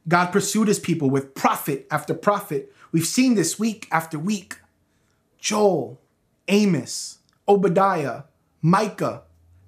God 0.07 0.27
pursued 0.27 0.67
his 0.67 0.79
people 0.79 1.09
with 1.09 1.35
prophet 1.35 1.87
after 1.91 2.13
prophet. 2.13 2.73
We've 2.91 3.05
seen 3.05 3.35
this 3.35 3.59
week 3.59 3.87
after 3.91 4.17
week. 4.17 4.57
Joel, 5.39 5.99
Amos, 6.47 7.19
Obadiah, 7.47 8.23
Micah, 8.61 9.23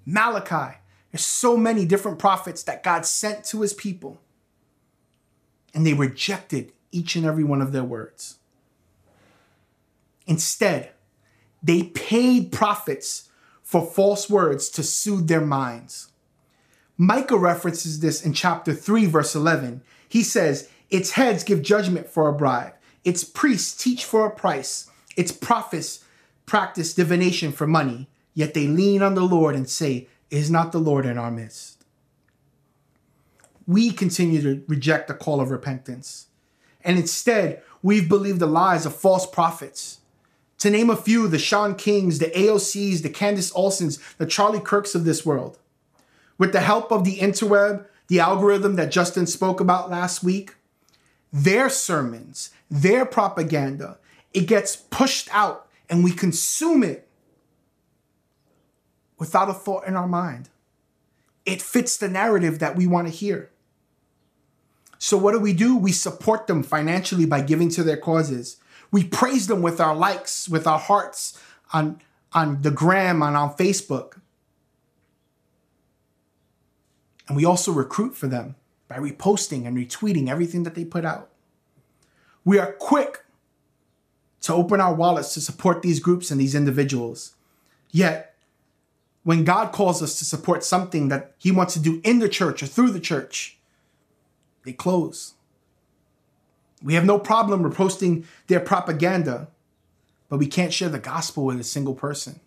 Malachi. 0.06 0.78
There's 1.12 1.26
so 1.26 1.56
many 1.56 1.86
different 1.86 2.20
prophets 2.20 2.64
that 2.64 2.84
God 2.84 3.06
sent 3.06 3.46
to 3.46 3.62
his 3.62 3.74
people. 3.74 4.20
And 5.74 5.86
they 5.86 5.94
rejected 5.94 6.72
each 6.92 7.16
and 7.16 7.26
every 7.26 7.44
one 7.44 7.62
of 7.62 7.72
their 7.72 7.84
words. 7.84 8.38
Instead, 10.26 10.92
they 11.62 11.84
paid 11.84 12.52
prophets 12.52 13.30
for 13.62 13.86
false 13.86 14.30
words 14.30 14.70
to 14.70 14.84
soothe 14.84 15.28
their 15.28 15.42
minds. 15.42 16.10
Micah 16.98 17.38
references 17.38 18.00
this 18.02 18.24
in 18.24 18.34
chapter 18.34 18.74
3, 18.74 19.06
verse 19.08 19.36
11. 19.36 19.82
He 20.14 20.22
says, 20.22 20.70
Its 20.92 21.14
heads 21.14 21.44
give 21.44 21.64
judgment 21.64 22.08
for 22.08 22.30
a 22.30 22.34
bribe, 22.34 22.76
its 23.04 23.24
priests 23.24 23.76
teach 23.76 24.06
for 24.06 24.28
a 24.28 24.30
price, 24.30 24.88
its 25.18 25.32
prophets 25.32 26.06
practice 26.46 26.94
divination 26.94 27.52
for 27.52 27.66
money. 27.66 28.08
Yet 28.36 28.54
they 28.54 28.68
lean 28.68 29.02
on 29.02 29.16
the 29.16 29.22
Lord 29.22 29.56
and 29.56 29.68
say, 29.68 30.08
Is 30.30 30.52
not 30.52 30.72
the 30.72 30.78
Lord 30.78 31.08
in 31.08 31.18
our 31.18 31.32
midst? 31.32 31.84
We 33.66 33.90
continue 33.90 34.40
to 34.44 34.64
reject 34.68 35.08
the 35.08 35.16
call 35.16 35.42
of 35.42 35.50
repentance. 35.50 36.28
And 36.84 37.00
instead, 37.00 37.64
we've 37.82 38.08
believed 38.08 38.40
the 38.40 38.46
lies 38.46 38.86
of 38.86 38.96
false 38.96 39.26
prophets. 39.26 39.98
To 40.60 40.70
name 40.70 40.92
a 40.92 40.96
few, 40.96 41.28
the 41.28 41.40
Shaun 41.40 41.74
Kings, 41.74 42.20
the 42.20 42.28
AOCs, 42.28 43.02
the 43.02 43.10
Candace 43.10 43.52
Olsons, 43.54 44.00
the 44.18 44.28
Charlie 44.28 44.60
Kirks 44.60 44.94
of 44.94 45.06
this 45.06 45.26
world. 45.26 45.58
With 46.38 46.52
the 46.52 46.60
help 46.60 46.92
of 46.92 47.04
the 47.04 47.18
interweb, 47.18 47.88
the 48.14 48.20
algorithm 48.20 48.76
that 48.76 48.92
Justin 48.92 49.26
spoke 49.26 49.60
about 49.60 49.90
last 49.90 50.24
week, 50.24 50.54
their 51.32 51.68
sermons, 51.68 52.52
their 52.70 53.08
propaganda, 53.08 53.98
it 54.36 54.42
gets 54.42 54.76
pushed 54.76 55.28
out 55.32 55.68
and 55.90 56.04
we 56.04 56.12
consume 56.12 56.84
it 56.84 57.08
without 59.18 59.50
a 59.50 59.54
thought 59.54 59.88
in 59.88 59.96
our 59.96 60.08
mind. 60.08 60.50
It 61.44 61.60
fits 61.60 61.98
the 61.98 62.08
narrative 62.08 62.60
that 62.60 62.76
we 62.76 62.86
want 62.86 63.08
to 63.08 63.12
hear. 63.12 63.50
So, 65.00 65.18
what 65.18 65.32
do 65.32 65.40
we 65.40 65.52
do? 65.52 65.76
We 65.76 65.92
support 65.92 66.46
them 66.46 66.62
financially 66.62 67.26
by 67.26 67.42
giving 67.42 67.70
to 67.70 67.84
their 67.84 67.98
causes. 67.98 68.58
We 68.92 69.06
praise 69.06 69.48
them 69.48 69.64
with 69.64 69.82
our 69.82 69.96
likes, 69.96 70.48
with 70.48 70.68
our 70.68 70.78
hearts 70.78 71.42
on, 71.74 72.00
on 72.32 72.62
the 72.62 72.70
gram 72.70 73.24
and 73.24 73.36
on 73.36 73.56
Facebook. 73.56 74.22
And 77.28 77.38
we 77.38 77.46
also 77.46 77.72
recruit 77.72 78.16
for 78.16 78.28
them 78.28 78.56
by 78.88 78.98
reposting 78.98 79.66
and 79.66 79.78
retweeting 79.78 80.30
everything 80.30 80.64
that 80.64 80.76
they 80.76 80.86
put 80.86 81.06
out. 81.06 81.30
We 82.46 82.60
are 82.60 82.74
quick 82.74 83.24
to 84.42 84.54
open 84.54 84.82
our 84.82 84.94
wallets 84.94 85.34
to 85.34 85.42
support 85.42 85.82
these 85.82 86.02
groups 86.02 86.30
and 86.30 86.40
these 86.40 86.54
individuals. 86.54 87.36
Yet, 87.92 88.36
when 89.24 89.46
God 89.46 89.72
calls 89.72 90.04
us 90.04 90.20
to 90.20 90.26
support 90.26 90.64
something 90.64 91.08
that 91.08 91.34
He 91.38 91.52
wants 91.52 91.74
to 91.76 91.80
do 91.80 92.02
in 92.04 92.20
the 92.20 92.28
church 92.28 92.62
or 92.62 92.68
through 92.68 92.92
the 92.92 93.00
church, 93.00 93.58
they 94.66 94.74
close. 94.74 95.34
We 96.82 96.96
have 96.96 97.06
no 97.06 97.18
problem 97.18 97.64
reposting 97.64 98.26
their 98.48 98.60
propaganda, 98.60 99.48
but 100.28 100.40
we 100.40 100.48
can't 100.48 100.74
share 100.74 100.90
the 100.90 101.00
gospel 101.00 101.46
with 101.46 101.60
a 101.60 101.64
single 101.64 101.96
person. 101.96 102.42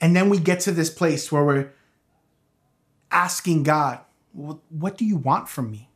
And 0.00 0.14
then 0.14 0.28
we 0.28 0.38
get 0.38 0.60
to 0.60 0.72
this 0.72 0.90
place 0.90 1.32
where 1.32 1.44
we're 1.44 1.70
asking 3.10 3.62
God, 3.62 4.00
What 4.32 4.98
do 4.98 5.04
you 5.04 5.16
want 5.16 5.48
from 5.48 5.70
me? 5.70 5.88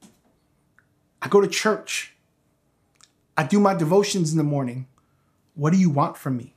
I 1.21 1.29
go 1.29 1.41
to 1.41 1.49
church, 1.49 2.15
I 3.37 3.45
do 3.45 3.61
my 3.61 3.75
devotions 3.75 4.33
in 4.33 4.39
the 4.39 4.45
morning. 4.45 4.87
What 5.55 5.73
do 5.73 5.79
you 5.79 5.91
want 5.91 6.17
from 6.17 6.37
me? 6.37 6.55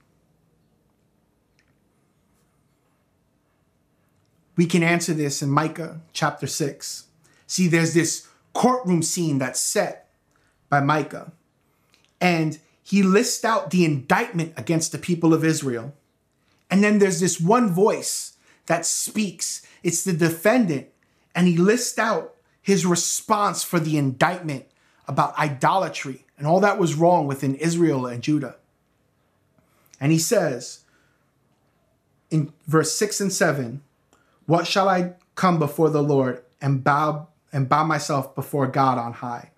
We 4.55 4.65
can 4.67 4.83
answer 4.83 5.13
this 5.13 5.41
in 5.41 5.49
Micah 5.49 6.01
chapter 6.13 6.45
6. 6.45 7.05
See, 7.47 7.67
there's 7.67 7.93
this 7.93 8.27
courtroom 8.53 9.01
scene 9.01 9.39
that's 9.39 9.59
set 9.59 10.09
by 10.69 10.81
Micah, 10.81 11.31
and 12.19 12.59
he 12.83 13.03
lists 13.03 13.43
out 13.43 13.71
the 13.71 13.85
indictment 13.85 14.53
against 14.57 14.91
the 14.91 14.97
people 14.97 15.33
of 15.33 15.43
Israel. 15.43 15.93
And 16.69 16.83
then 16.83 16.99
there's 16.99 17.19
this 17.19 17.39
one 17.39 17.69
voice 17.69 18.37
that 18.67 18.85
speaks, 18.85 19.65
it's 19.83 20.03
the 20.03 20.13
defendant, 20.13 20.87
and 21.35 21.47
he 21.47 21.57
lists 21.57 21.97
out 21.97 22.35
his 22.61 22.85
response 22.85 23.63
for 23.63 23.79
the 23.79 23.97
indictment 23.97 24.65
about 25.07 25.37
idolatry 25.37 26.25
and 26.37 26.47
all 26.47 26.59
that 26.59 26.79
was 26.79 26.95
wrong 26.95 27.27
within 27.27 27.55
Israel 27.55 28.05
and 28.05 28.23
Judah. 28.23 28.55
And 29.99 30.11
he 30.11 30.19
says 30.19 30.81
in 32.29 32.51
verse 32.67 32.93
6 32.97 33.21
and 33.21 33.33
7 33.33 33.81
what 34.45 34.67
shall 34.67 34.89
I 34.89 35.13
come 35.35 35.59
before 35.59 35.89
the 35.89 36.03
Lord 36.03 36.43
and 36.59 36.83
bow 36.83 37.27
and 37.53 37.69
bow 37.69 37.83
myself 37.83 38.33
before 38.35 38.67
God 38.67 38.97
on 38.97 39.13
high? 39.13 39.51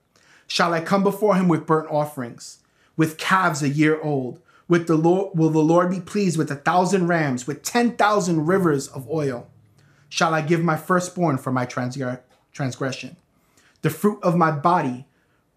Shall 0.48 0.74
I 0.74 0.82
come 0.82 1.04
before 1.04 1.36
him 1.36 1.48
with 1.48 1.66
burnt 1.66 1.90
offerings, 1.90 2.60
with 2.96 3.18
calves 3.18 3.64
a 3.64 3.70
year 3.70 4.00
old? 4.02 4.40
With 4.68 4.88
the 4.88 4.96
Lord, 4.96 5.38
will 5.38 5.50
the 5.50 5.60
Lord 5.60 5.90
be 5.90 6.00
pleased 6.00 6.38
with 6.38 6.50
a 6.50 6.56
thousand 6.56 7.08
rams, 7.08 7.46
with 7.46 7.64
ten 7.64 7.96
thousand 7.96 8.46
rivers 8.46 8.88
of 8.88 9.10
oil? 9.10 9.48
Shall 10.10 10.34
I 10.34 10.42
give 10.42 10.64
my 10.64 10.78
firstborn 10.78 11.38
for 11.38 11.52
my 11.52 11.66
transgression, 11.66 13.18
the 13.82 13.90
fruit 13.90 14.20
of 14.22 14.36
my 14.36 14.52
body 14.52 15.06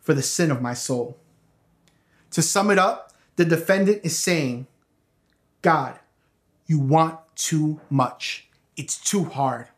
for 0.01 0.15
the 0.15 0.23
sin 0.23 0.51
of 0.51 0.63
my 0.63 0.75
soul? 0.75 1.19
To 2.31 2.43
sum 2.43 2.71
it 2.71 2.79
up, 2.79 3.13
the 3.37 3.45
defendant 3.45 4.01
is 4.03 4.19
saying, 4.19 4.67
God, 5.63 5.99
you 6.67 6.79
want 6.79 7.19
too 7.37 7.81
much. 7.91 8.49
It's 8.77 8.99
too 8.99 9.25
hard. 9.25 9.69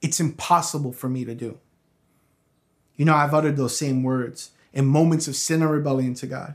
It's 0.00 0.20
impossible 0.20 0.92
for 0.92 1.08
me 1.08 1.24
to 1.24 1.34
do. 1.34 1.58
You 2.96 3.04
know, 3.04 3.14
I've 3.14 3.32
uttered 3.32 3.56
those 3.56 3.76
same 3.76 4.02
words 4.02 4.50
in 4.72 4.86
moments 4.86 5.28
of 5.28 5.36
sin 5.36 5.62
and 5.62 5.70
rebellion 5.70 6.14
to 6.14 6.26
God. 6.26 6.54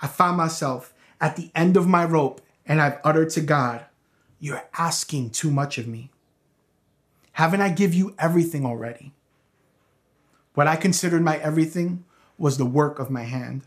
I 0.00 0.06
found 0.06 0.36
myself 0.36 0.94
at 1.20 1.36
the 1.36 1.50
end 1.54 1.76
of 1.76 1.86
my 1.86 2.04
rope 2.04 2.40
and 2.66 2.80
I've 2.80 2.98
uttered 3.02 3.30
to 3.30 3.40
God, 3.40 3.84
You're 4.38 4.64
asking 4.76 5.30
too 5.30 5.50
much 5.50 5.78
of 5.78 5.88
me. 5.88 6.10
Haven't 7.32 7.60
I 7.60 7.70
give 7.70 7.94
you 7.94 8.14
everything 8.18 8.64
already? 8.64 9.12
What 10.54 10.66
I 10.66 10.76
considered 10.76 11.22
my 11.22 11.38
everything 11.38 12.04
was 12.36 12.58
the 12.58 12.66
work 12.66 12.98
of 12.98 13.10
my 13.10 13.22
hand, 13.22 13.62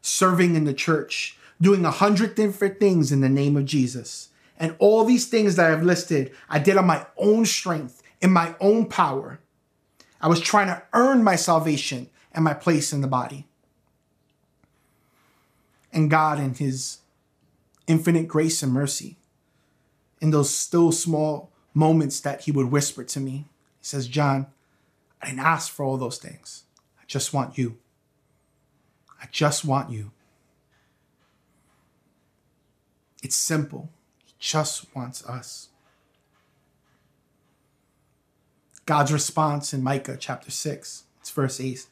serving 0.00 0.54
in 0.54 0.64
the 0.64 0.74
church, 0.74 1.38
doing 1.60 1.84
a 1.84 1.90
hundred 1.90 2.34
different 2.34 2.80
things 2.80 3.12
in 3.12 3.20
the 3.20 3.28
name 3.28 3.56
of 3.56 3.64
Jesus. 3.64 4.28
And 4.58 4.74
all 4.78 5.04
these 5.04 5.26
things 5.26 5.56
that 5.56 5.70
I've 5.70 5.82
listed, 5.82 6.32
I 6.48 6.58
did 6.58 6.76
on 6.76 6.86
my 6.86 7.06
own 7.16 7.44
strength, 7.44 8.02
in 8.20 8.32
my 8.32 8.54
own 8.60 8.86
power. 8.86 9.38
I 10.20 10.28
was 10.28 10.40
trying 10.40 10.66
to 10.66 10.82
earn 10.92 11.22
my 11.22 11.36
salvation 11.36 12.10
and 12.32 12.44
my 12.44 12.54
place 12.54 12.92
in 12.92 13.00
the 13.00 13.06
body. 13.06 13.46
And 15.92 16.10
God, 16.10 16.38
in 16.38 16.54
His 16.54 16.98
infinite 17.86 18.28
grace 18.28 18.62
and 18.62 18.72
mercy, 18.72 19.16
in 20.20 20.30
those 20.30 20.54
still 20.54 20.92
small 20.92 21.50
moments 21.74 22.20
that 22.20 22.42
He 22.42 22.52
would 22.52 22.70
whisper 22.70 23.04
to 23.04 23.20
me, 23.20 23.46
He 23.78 23.84
says, 23.84 24.08
John, 24.08 24.46
I 25.22 25.26
didn't 25.26 25.40
ask 25.40 25.72
for 25.72 25.84
all 25.84 25.96
those 25.96 26.18
things. 26.18 26.64
I 27.00 27.04
just 27.06 27.32
want 27.32 27.58
you. 27.58 27.78
I 29.20 29.26
just 29.30 29.64
want 29.64 29.90
you. 29.90 30.12
It's 33.22 33.36
simple. 33.36 33.90
He 34.24 34.34
just 34.38 34.94
wants 34.94 35.24
us. 35.24 35.68
God's 38.86 39.12
response 39.12 39.74
in 39.74 39.82
Micah 39.82 40.16
chapter 40.18 40.50
6, 40.50 41.04
it's 41.20 41.30
verse 41.30 41.60
8. 41.60 41.86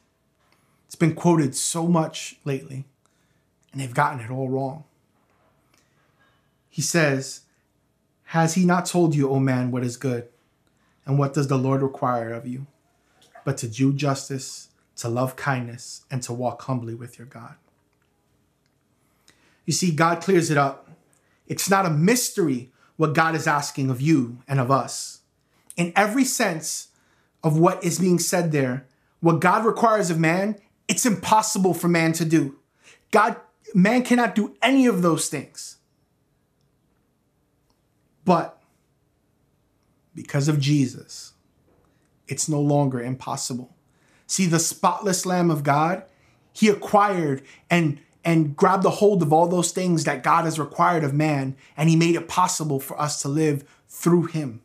It's 0.87 0.95
been 0.95 1.13
quoted 1.13 1.55
so 1.55 1.87
much 1.87 2.39
lately, 2.43 2.85
and 3.77 3.83
they've 3.83 3.93
gotten 3.93 4.19
it 4.21 4.31
all 4.31 4.49
wrong. 4.49 4.85
He 6.67 6.81
says, 6.81 7.41
Has 8.23 8.55
he 8.55 8.65
not 8.65 8.87
told 8.87 9.13
you, 9.13 9.29
O 9.29 9.39
man, 9.39 9.69
what 9.69 9.83
is 9.83 9.97
good? 9.97 10.29
And 11.05 11.19
what 11.19 11.35
does 11.35 11.47
the 11.47 11.59
Lord 11.59 11.83
require 11.83 12.33
of 12.33 12.47
you? 12.47 12.65
But 13.45 13.55
to 13.59 13.67
do 13.67 13.93
justice, 13.93 14.69
to 14.95 15.09
love 15.09 15.35
kindness, 15.35 16.05
and 16.09 16.23
to 16.23 16.33
walk 16.33 16.63
humbly 16.63 16.95
with 16.95 17.19
your 17.19 17.27
God. 17.27 17.53
You 19.67 19.73
see, 19.73 19.91
God 19.91 20.23
clears 20.23 20.49
it 20.49 20.57
up 20.57 20.89
it's 21.45 21.69
not 21.69 21.85
a 21.85 21.91
mystery 21.91 22.71
what 22.95 23.13
God 23.13 23.35
is 23.35 23.45
asking 23.45 23.91
of 23.91 24.01
you 24.01 24.39
and 24.47 24.59
of 24.59 24.71
us. 24.71 25.19
In 25.75 25.93
every 25.95 26.25
sense 26.25 26.87
of 27.43 27.59
what 27.59 27.83
is 27.83 27.99
being 27.99 28.17
said 28.17 28.51
there, 28.51 28.87
what 29.19 29.39
God 29.39 29.63
requires 29.65 30.09
of 30.09 30.17
man, 30.17 30.55
it's 30.87 31.05
impossible 31.05 31.75
for 31.75 31.87
man 31.87 32.13
to 32.13 32.25
do. 32.25 32.57
God, 33.11 33.37
man 33.73 34.03
cannot 34.03 34.35
do 34.35 34.55
any 34.61 34.85
of 34.85 35.01
those 35.01 35.29
things. 35.29 35.77
But 38.25 38.61
because 40.13 40.47
of 40.47 40.59
Jesus, 40.59 41.33
it's 42.27 42.49
no 42.49 42.59
longer 42.59 43.01
impossible. 43.01 43.75
See, 44.25 44.45
the 44.45 44.59
spotless 44.59 45.25
Lamb 45.25 45.49
of 45.49 45.63
God, 45.63 46.03
he 46.51 46.67
acquired 46.67 47.43
and 47.69 47.99
and 48.25 48.57
grabbed 48.57 48.83
a 48.83 48.89
hold 48.89 49.21
of 49.21 49.31
all 49.31 49.47
those 49.47 49.71
things 49.71 50.03
that 50.03 50.21
God 50.21 50.43
has 50.43 50.59
required 50.59 51.05
of 51.05 51.13
man, 51.13 51.55
and 51.77 51.87
he 51.89 51.95
made 51.95 52.15
it 52.15 52.27
possible 52.27 52.77
for 52.77 52.99
us 52.99 53.21
to 53.21 53.29
live 53.29 53.63
through 53.87 54.23
him. 54.23 54.59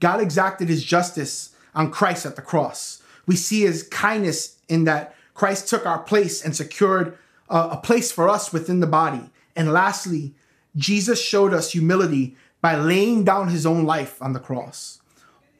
God 0.00 0.20
exacted 0.20 0.68
his 0.68 0.82
justice 0.82 1.54
on 1.72 1.92
Christ 1.92 2.26
at 2.26 2.34
the 2.34 2.42
cross. 2.42 3.00
We 3.26 3.36
see 3.36 3.60
his 3.60 3.84
kindness 3.84 4.58
in 4.68 4.84
that 4.84 5.14
Christ 5.34 5.68
took 5.68 5.86
our 5.86 6.00
place 6.00 6.44
and 6.44 6.56
secured 6.56 7.16
a, 7.54 7.76
place 7.76 8.10
for 8.10 8.28
us 8.28 8.52
within 8.52 8.80
the 8.80 8.86
body. 8.86 9.30
And 9.54 9.72
lastly, 9.72 10.34
Jesus 10.76 11.22
showed 11.22 11.54
us 11.54 11.72
humility 11.72 12.36
by 12.60 12.76
laying 12.76 13.24
down 13.24 13.48
his 13.48 13.64
own 13.64 13.84
life 13.84 14.20
on 14.20 14.32
the 14.32 14.40
cross. 14.40 15.00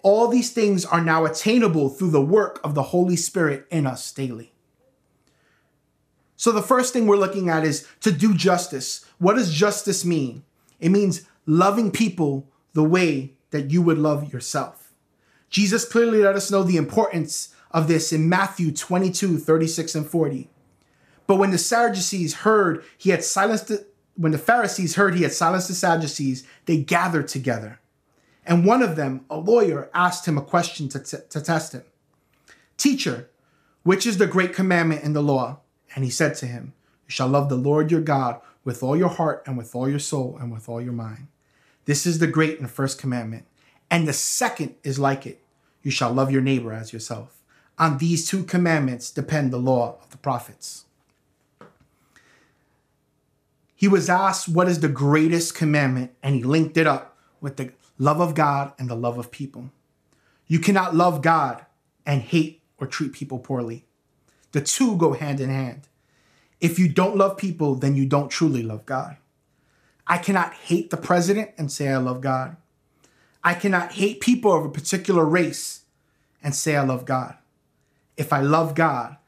All 0.02 0.28
these 0.28 0.52
things 0.52 0.84
are 0.84 1.00
now 1.00 1.24
attainable 1.24 1.88
through 1.88 2.10
the 2.10 2.20
work 2.20 2.60
of 2.64 2.74
the 2.74 2.82
Holy 2.82 3.16
Spirit 3.16 3.66
in 3.70 3.86
us 3.86 4.12
daily. 4.12 4.52
So 6.36 6.50
the 6.52 6.62
first 6.62 6.92
thing 6.92 7.06
we're 7.06 7.16
looking 7.16 7.48
at 7.48 7.64
is 7.64 7.86
to 8.00 8.10
do 8.10 8.34
justice. 8.34 9.04
What 9.18 9.36
does 9.36 9.54
justice 9.54 10.04
mean? 10.04 10.42
It 10.80 10.90
means 10.90 11.22
loving 11.46 11.90
people 11.90 12.48
the 12.72 12.84
way 12.84 13.34
that 13.50 13.70
you 13.70 13.80
would 13.82 13.98
love 13.98 14.32
yourself. 14.32 14.92
Jesus 15.48 15.88
clearly 15.88 16.18
let 16.18 16.34
us 16.34 16.50
know 16.50 16.64
the 16.64 16.76
importance 16.76 17.54
of 17.70 17.86
this 17.86 18.12
in 18.12 18.28
Matthew 18.28 18.72
22, 18.72 19.38
36 19.38 19.94
and 19.94 20.06
40. 20.06 20.50
But 21.26 21.36
when 21.36 21.50
the 21.50 21.58
Sadducees 21.58 22.34
heard 22.34 22.84
he 22.96 23.10
had 23.10 23.24
silenced 23.24 23.68
the, 23.68 23.86
when 24.16 24.32
the 24.32 24.38
Pharisees 24.38 24.96
heard 24.96 25.14
he 25.14 25.22
had 25.22 25.32
silenced 25.32 25.68
the 25.68 25.74
Sadducees, 25.74 26.46
they 26.66 26.78
gathered 26.78 27.28
together. 27.28 27.80
And 28.46 28.66
one 28.66 28.82
of 28.82 28.96
them, 28.96 29.24
a 29.30 29.38
lawyer, 29.38 29.90
asked 29.94 30.26
him 30.26 30.36
a 30.36 30.42
question 30.42 30.88
to, 30.90 30.98
t- 30.98 31.16
to 31.30 31.40
test 31.40 31.72
him. 31.72 31.84
Teacher, 32.76 33.30
which 33.82 34.06
is 34.06 34.18
the 34.18 34.26
great 34.26 34.52
commandment 34.52 35.02
in 35.02 35.14
the 35.14 35.22
law? 35.22 35.60
And 35.94 36.04
he 36.04 36.10
said 36.10 36.34
to 36.36 36.46
him, 36.46 36.74
You 37.06 37.10
shall 37.10 37.28
love 37.28 37.48
the 37.48 37.56
Lord 37.56 37.90
your 37.90 38.00
God 38.00 38.40
with 38.64 38.82
all 38.82 38.96
your 38.96 39.08
heart 39.08 39.42
and 39.46 39.56
with 39.56 39.74
all 39.74 39.88
your 39.88 39.98
soul 39.98 40.36
and 40.40 40.52
with 40.52 40.68
all 40.68 40.80
your 40.80 40.92
mind. 40.92 41.28
This 41.86 42.06
is 42.06 42.18
the 42.18 42.26
great 42.26 42.58
and 42.58 42.70
first 42.70 42.98
commandment. 42.98 43.46
And 43.90 44.08
the 44.08 44.12
second 44.12 44.74
is 44.82 44.98
like 44.98 45.26
it 45.26 45.40
you 45.82 45.90
shall 45.90 46.12
love 46.12 46.32
your 46.32 46.42
neighbor 46.42 46.72
as 46.72 46.92
yourself. 46.92 47.42
On 47.78 47.98
these 47.98 48.26
two 48.26 48.42
commandments 48.42 49.10
depend 49.10 49.52
the 49.52 49.58
law 49.58 49.98
of 50.02 50.10
the 50.10 50.16
prophets. 50.16 50.86
He 53.84 53.88
was 53.88 54.08
asked, 54.08 54.48
What 54.48 54.66
is 54.66 54.80
the 54.80 54.88
greatest 54.88 55.54
commandment? 55.54 56.12
And 56.22 56.34
he 56.34 56.42
linked 56.42 56.78
it 56.78 56.86
up 56.86 57.18
with 57.42 57.58
the 57.58 57.72
love 57.98 58.18
of 58.18 58.34
God 58.34 58.72
and 58.78 58.88
the 58.88 58.94
love 58.94 59.18
of 59.18 59.30
people. 59.30 59.72
You 60.46 60.58
cannot 60.58 60.96
love 60.96 61.20
God 61.20 61.66
and 62.06 62.22
hate 62.22 62.62
or 62.78 62.86
treat 62.86 63.12
people 63.12 63.38
poorly. 63.38 63.84
The 64.52 64.62
two 64.62 64.96
go 64.96 65.12
hand 65.12 65.38
in 65.38 65.50
hand. 65.50 65.88
If 66.62 66.78
you 66.78 66.88
don't 66.88 67.18
love 67.18 67.36
people, 67.36 67.74
then 67.74 67.94
you 67.94 68.06
don't 68.06 68.30
truly 68.30 68.62
love 68.62 68.86
God. 68.86 69.18
I 70.06 70.16
cannot 70.16 70.54
hate 70.54 70.88
the 70.88 70.96
president 70.96 71.50
and 71.58 71.70
say 71.70 71.88
I 71.88 71.98
love 71.98 72.22
God. 72.22 72.56
I 73.42 73.52
cannot 73.52 73.92
hate 73.92 74.18
people 74.20 74.56
of 74.56 74.64
a 74.64 74.70
particular 74.70 75.26
race 75.26 75.82
and 76.42 76.54
say 76.54 76.74
I 76.74 76.84
love 76.84 77.04
God. 77.04 77.36
If 78.16 78.32
I 78.32 78.40
love 78.40 78.74
God, 78.74 79.18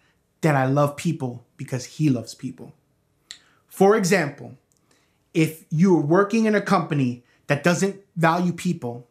then 0.40 0.56
I 0.56 0.64
love 0.64 0.96
people 0.96 1.44
because 1.58 1.84
He 1.84 2.08
loves 2.08 2.34
people. 2.34 2.72
For 3.76 3.94
example, 3.94 4.56
if 5.34 5.66
you're 5.68 6.00
working 6.00 6.46
in 6.46 6.54
a 6.54 6.62
company 6.62 7.24
that 7.46 7.62
doesn't 7.62 8.00
value 8.16 8.54
people, 8.54 9.06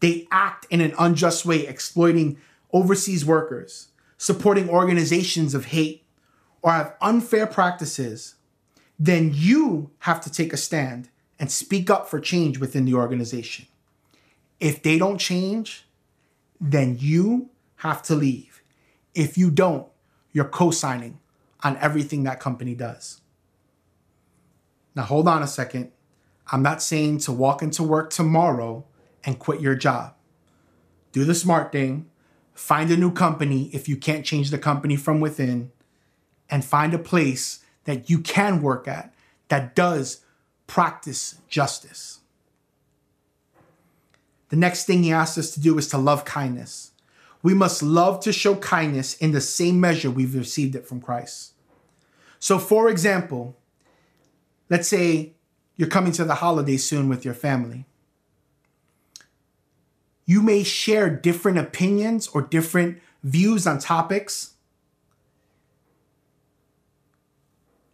they 0.00 0.26
act 0.30 0.66
in 0.70 0.80
an 0.80 0.94
unjust 0.98 1.44
way, 1.44 1.66
exploiting 1.66 2.38
overseas 2.72 3.26
workers, 3.26 3.88
supporting 4.16 4.70
organizations 4.70 5.52
of 5.52 5.66
hate, 5.66 6.04
or 6.62 6.72
have 6.72 6.94
unfair 7.02 7.46
practices, 7.46 8.36
then 8.98 9.30
you 9.34 9.90
have 9.98 10.22
to 10.22 10.32
take 10.32 10.54
a 10.54 10.56
stand 10.56 11.10
and 11.38 11.52
speak 11.52 11.90
up 11.90 12.08
for 12.08 12.18
change 12.18 12.58
within 12.58 12.86
the 12.86 12.94
organization. 12.94 13.66
If 14.58 14.82
they 14.82 14.96
don't 14.96 15.18
change, 15.18 15.84
then 16.58 16.96
you 16.98 17.50
have 17.76 18.02
to 18.04 18.14
leave. 18.14 18.62
If 19.14 19.36
you 19.36 19.50
don't, 19.50 19.86
you're 20.32 20.46
co 20.46 20.70
signing 20.70 21.18
on 21.62 21.76
everything 21.76 22.22
that 22.22 22.40
company 22.40 22.74
does. 22.74 23.20
Now, 24.98 25.04
hold 25.04 25.28
on 25.28 25.44
a 25.44 25.46
second. 25.46 25.92
I'm 26.50 26.60
not 26.60 26.82
saying 26.82 27.18
to 27.18 27.32
walk 27.32 27.62
into 27.62 27.84
work 27.84 28.10
tomorrow 28.10 28.84
and 29.24 29.38
quit 29.38 29.60
your 29.60 29.76
job. 29.76 30.14
Do 31.12 31.24
the 31.24 31.36
smart 31.36 31.70
thing, 31.70 32.10
Find 32.58 32.90
a 32.90 32.96
new 32.96 33.12
company 33.12 33.70
if 33.72 33.88
you 33.88 33.96
can't 33.96 34.26
change 34.26 34.50
the 34.50 34.58
company 34.58 34.96
from 34.96 35.20
within, 35.20 35.70
and 36.50 36.64
find 36.64 36.92
a 36.92 36.98
place 36.98 37.60
that 37.84 38.10
you 38.10 38.18
can 38.18 38.60
work 38.60 38.88
at 38.88 39.14
that 39.46 39.76
does 39.76 40.24
practice 40.66 41.38
justice. 41.48 42.18
The 44.48 44.56
next 44.56 44.86
thing 44.86 45.04
he 45.04 45.12
asks 45.12 45.38
us 45.38 45.52
to 45.52 45.60
do 45.60 45.78
is 45.78 45.86
to 45.90 45.98
love 45.98 46.24
kindness. 46.24 46.90
we 47.44 47.54
must 47.54 47.80
love 47.80 48.18
to 48.24 48.32
show 48.32 48.56
kindness 48.56 49.16
in 49.18 49.30
the 49.30 49.40
same 49.40 49.78
measure 49.78 50.10
we've 50.10 50.34
received 50.34 50.74
it 50.74 50.88
from 50.88 51.00
Christ. 51.00 51.52
So, 52.40 52.58
for 52.58 52.88
example, 52.88 53.56
let's 54.70 54.88
say 54.88 55.32
you're 55.76 55.88
coming 55.88 56.12
to 56.12 56.24
the 56.24 56.36
holidays 56.36 56.84
soon 56.84 57.08
with 57.08 57.24
your 57.24 57.34
family. 57.34 57.86
You 60.24 60.42
may 60.42 60.62
share 60.62 61.08
different 61.08 61.58
opinions 61.58 62.28
or 62.28 62.42
different 62.42 63.00
views 63.22 63.66
on 63.66 63.78
topics. 63.78 64.54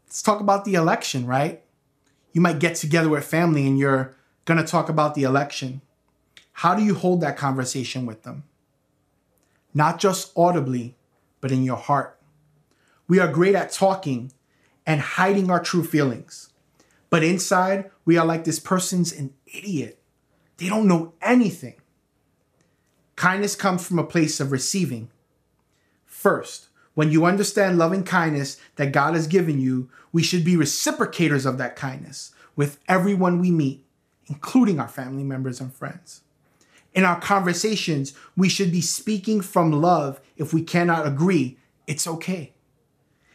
Let's 0.06 0.22
talk 0.22 0.40
about 0.40 0.64
the 0.64 0.74
election, 0.74 1.26
right? 1.26 1.62
You 2.32 2.40
might 2.40 2.58
get 2.58 2.74
together 2.74 3.08
with 3.08 3.24
family 3.24 3.66
and 3.66 3.78
you're 3.78 4.16
going 4.44 4.58
to 4.58 4.66
talk 4.66 4.88
about 4.88 5.14
the 5.14 5.22
election. 5.22 5.80
How 6.52 6.74
do 6.74 6.82
you 6.82 6.94
hold 6.94 7.20
that 7.20 7.36
conversation 7.36 8.06
with 8.06 8.22
them? 8.22 8.44
Not 9.72 9.98
just 9.98 10.32
audibly, 10.36 10.96
but 11.40 11.52
in 11.52 11.64
your 11.64 11.76
heart. 11.76 12.18
We 13.06 13.18
are 13.18 13.30
great 13.30 13.54
at 13.54 13.70
talking 13.70 14.32
and 14.86 15.00
hiding 15.00 15.50
our 15.50 15.62
true 15.62 15.84
feelings. 15.84 16.50
But 17.14 17.22
inside, 17.22 17.92
we 18.04 18.16
are 18.18 18.26
like 18.26 18.42
this 18.42 18.58
person's 18.58 19.12
an 19.12 19.34
idiot. 19.46 20.02
They 20.56 20.68
don't 20.68 20.88
know 20.88 21.12
anything. 21.22 21.76
Kindness 23.14 23.54
comes 23.54 23.86
from 23.86 24.00
a 24.00 24.04
place 24.04 24.40
of 24.40 24.50
receiving. 24.50 25.10
First, 26.04 26.70
when 26.94 27.12
you 27.12 27.24
understand 27.24 27.78
loving 27.78 28.02
kindness 28.02 28.56
that 28.74 28.90
God 28.90 29.14
has 29.14 29.28
given 29.28 29.60
you, 29.60 29.88
we 30.10 30.24
should 30.24 30.44
be 30.44 30.56
reciprocators 30.56 31.46
of 31.46 31.56
that 31.58 31.76
kindness 31.76 32.34
with 32.56 32.80
everyone 32.88 33.38
we 33.38 33.52
meet, 33.52 33.84
including 34.26 34.80
our 34.80 34.88
family 34.88 35.22
members 35.22 35.60
and 35.60 35.72
friends. 35.72 36.22
In 36.94 37.04
our 37.04 37.20
conversations, 37.20 38.12
we 38.36 38.48
should 38.48 38.72
be 38.72 38.80
speaking 38.80 39.40
from 39.40 39.70
love. 39.70 40.20
If 40.36 40.52
we 40.52 40.64
cannot 40.64 41.06
agree, 41.06 41.58
it's 41.86 42.08
okay. 42.08 42.54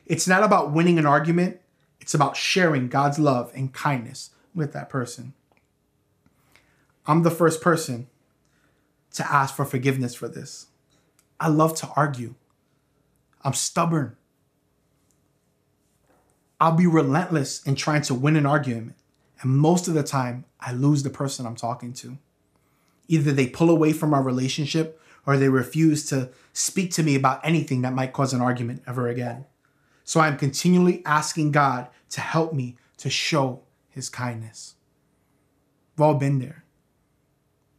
It's 0.05 0.27
not 0.27 0.43
about 0.43 0.73
winning 0.73 0.99
an 0.99 1.05
argument, 1.05 1.61
it's 1.99 2.13
about 2.13 2.37
sharing 2.37 2.87
God's 2.87 3.19
love 3.19 3.51
and 3.55 3.73
kindness 3.73 4.31
with 4.55 4.73
that 4.73 4.89
person. 4.89 5.33
I'm 7.05 7.23
the 7.23 7.31
first 7.31 7.61
person 7.61 8.07
to 9.13 9.31
ask 9.31 9.55
for 9.55 9.65
forgiveness 9.65 10.13
for 10.15 10.27
this. 10.27 10.67
I 11.39 11.47
love 11.47 11.75
to 11.75 11.89
argue. 11.95 12.35
I'm 13.43 13.53
stubborn. 13.53 14.15
I'll 16.59 16.75
be 16.75 16.87
relentless 16.87 17.63
in 17.63 17.75
trying 17.75 18.01
to 18.03 18.13
win 18.13 18.35
an 18.35 18.45
argument. 18.45 18.95
And 19.41 19.57
most 19.57 19.87
of 19.87 19.93
the 19.93 20.03
time, 20.03 20.45
I 20.59 20.73
lose 20.73 21.03
the 21.03 21.09
person 21.09 21.45
I'm 21.45 21.55
talking 21.55 21.93
to. 21.93 22.17
Either 23.07 23.31
they 23.31 23.47
pull 23.47 23.69
away 23.69 23.93
from 23.93 24.13
our 24.13 24.21
relationship 24.21 25.01
or 25.25 25.37
they 25.37 25.49
refuse 25.49 26.05
to 26.09 26.29
speak 26.53 26.91
to 26.91 27.03
me 27.03 27.15
about 27.15 27.39
anything 27.45 27.81
that 27.81 27.93
might 27.93 28.13
cause 28.13 28.33
an 28.33 28.41
argument 28.41 28.83
ever 28.85 29.07
again. 29.07 29.45
So 30.09 30.21
I'm 30.21 30.37
continually 30.37 31.03
asking 31.05 31.51
God 31.51 31.87
to 32.09 32.19
help 32.19 32.51
me 32.51 32.77
to 32.97 33.11
show 33.11 33.61
his 33.89 34.09
kindness. 34.09 34.73
We've 35.95 36.03
all 36.03 36.15
been 36.15 36.39
there. 36.39 36.63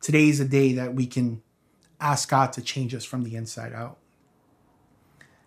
Today 0.00 0.28
is 0.28 0.38
a 0.38 0.44
day 0.44 0.72
that 0.74 0.94
we 0.94 1.08
can 1.08 1.42
ask 2.00 2.28
God 2.28 2.52
to 2.52 2.62
change 2.62 2.94
us 2.94 3.04
from 3.04 3.24
the 3.24 3.34
inside 3.34 3.72
out. 3.72 3.98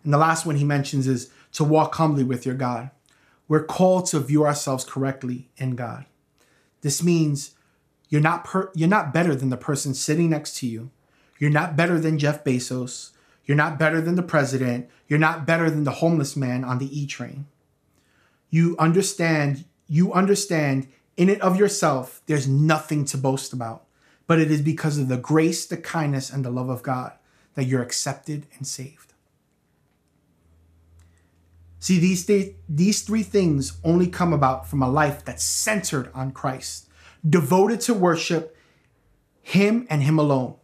And 0.03 0.11
the 0.11 0.17
last 0.17 0.45
one 0.45 0.57
he 0.57 0.65
mentions 0.65 1.07
is 1.07 1.31
to 1.53 1.63
walk 1.63 1.95
humbly 1.95 2.25
with 2.25 2.45
your 2.45 2.55
God. 2.55 2.91
We're 3.47 3.63
called 3.63 4.07
to 4.07 4.19
view 4.19 4.45
ourselves 4.45 4.83
correctly 4.83 5.47
in 5.55 5.77
God. 5.77 6.03
This 6.81 7.01
means 7.01 7.51
you're 8.09 8.19
not 8.19 8.43
per- 8.43 8.73
you're 8.75 8.89
not 8.89 9.13
better 9.13 9.35
than 9.35 9.51
the 9.51 9.55
person 9.55 9.93
sitting 9.93 10.31
next 10.31 10.57
to 10.57 10.67
you. 10.67 10.91
You're 11.39 11.49
not 11.49 11.77
better 11.77 11.97
than 11.97 12.19
Jeff 12.19 12.43
Bezos. 12.43 13.11
You're 13.45 13.57
not 13.57 13.79
better 13.79 13.99
than 14.01 14.15
the 14.15 14.23
president. 14.23 14.89
You're 15.07 15.19
not 15.19 15.45
better 15.45 15.69
than 15.69 15.83
the 15.83 15.91
homeless 15.91 16.35
man 16.35 16.63
on 16.63 16.77
the 16.77 16.99
E 16.99 17.05
train. 17.05 17.47
You 18.49 18.75
understand, 18.77 19.65
you 19.87 20.13
understand 20.13 20.87
in 21.17 21.29
it 21.29 21.41
of 21.41 21.57
yourself, 21.57 22.21
there's 22.25 22.47
nothing 22.47 23.05
to 23.05 23.17
boast 23.17 23.53
about, 23.53 23.85
but 24.25 24.39
it 24.39 24.49
is 24.49 24.61
because 24.61 24.97
of 24.97 25.09
the 25.09 25.17
grace, 25.17 25.65
the 25.65 25.77
kindness, 25.77 26.29
and 26.29 26.43
the 26.43 26.49
love 26.49 26.69
of 26.69 26.83
God 26.83 27.13
that 27.55 27.65
you're 27.65 27.83
accepted 27.83 28.47
and 28.57 28.65
saved. 28.65 29.13
See, 31.79 31.99
these, 31.99 32.25
th- 32.25 32.55
these 32.69 33.01
three 33.01 33.23
things 33.23 33.77
only 33.83 34.07
come 34.07 34.33
about 34.33 34.69
from 34.69 34.81
a 34.81 34.89
life 34.89 35.25
that's 35.25 35.43
centered 35.43 36.09
on 36.13 36.31
Christ, 36.31 36.87
devoted 37.27 37.81
to 37.81 37.93
worship 37.93 38.55
Him 39.41 39.85
and 39.89 40.01
Him 40.01 40.17
alone. 40.17 40.55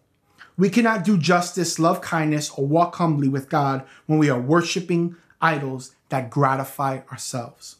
We 0.60 0.70
cannot 0.70 1.06
do 1.06 1.18
justice, 1.18 1.80
love 1.80 2.02
kindness, 2.02 2.50
or 2.50 2.68
walk 2.68 2.96
humbly 2.96 3.30
with 3.30 3.48
God 3.48 3.86
when 4.08 4.20
we 4.20 4.30
are 4.30 4.42
worshiping 4.42 5.16
idols 5.40 5.96
that 6.10 6.30
gratify 6.30 7.00
ourselves. 7.10 7.78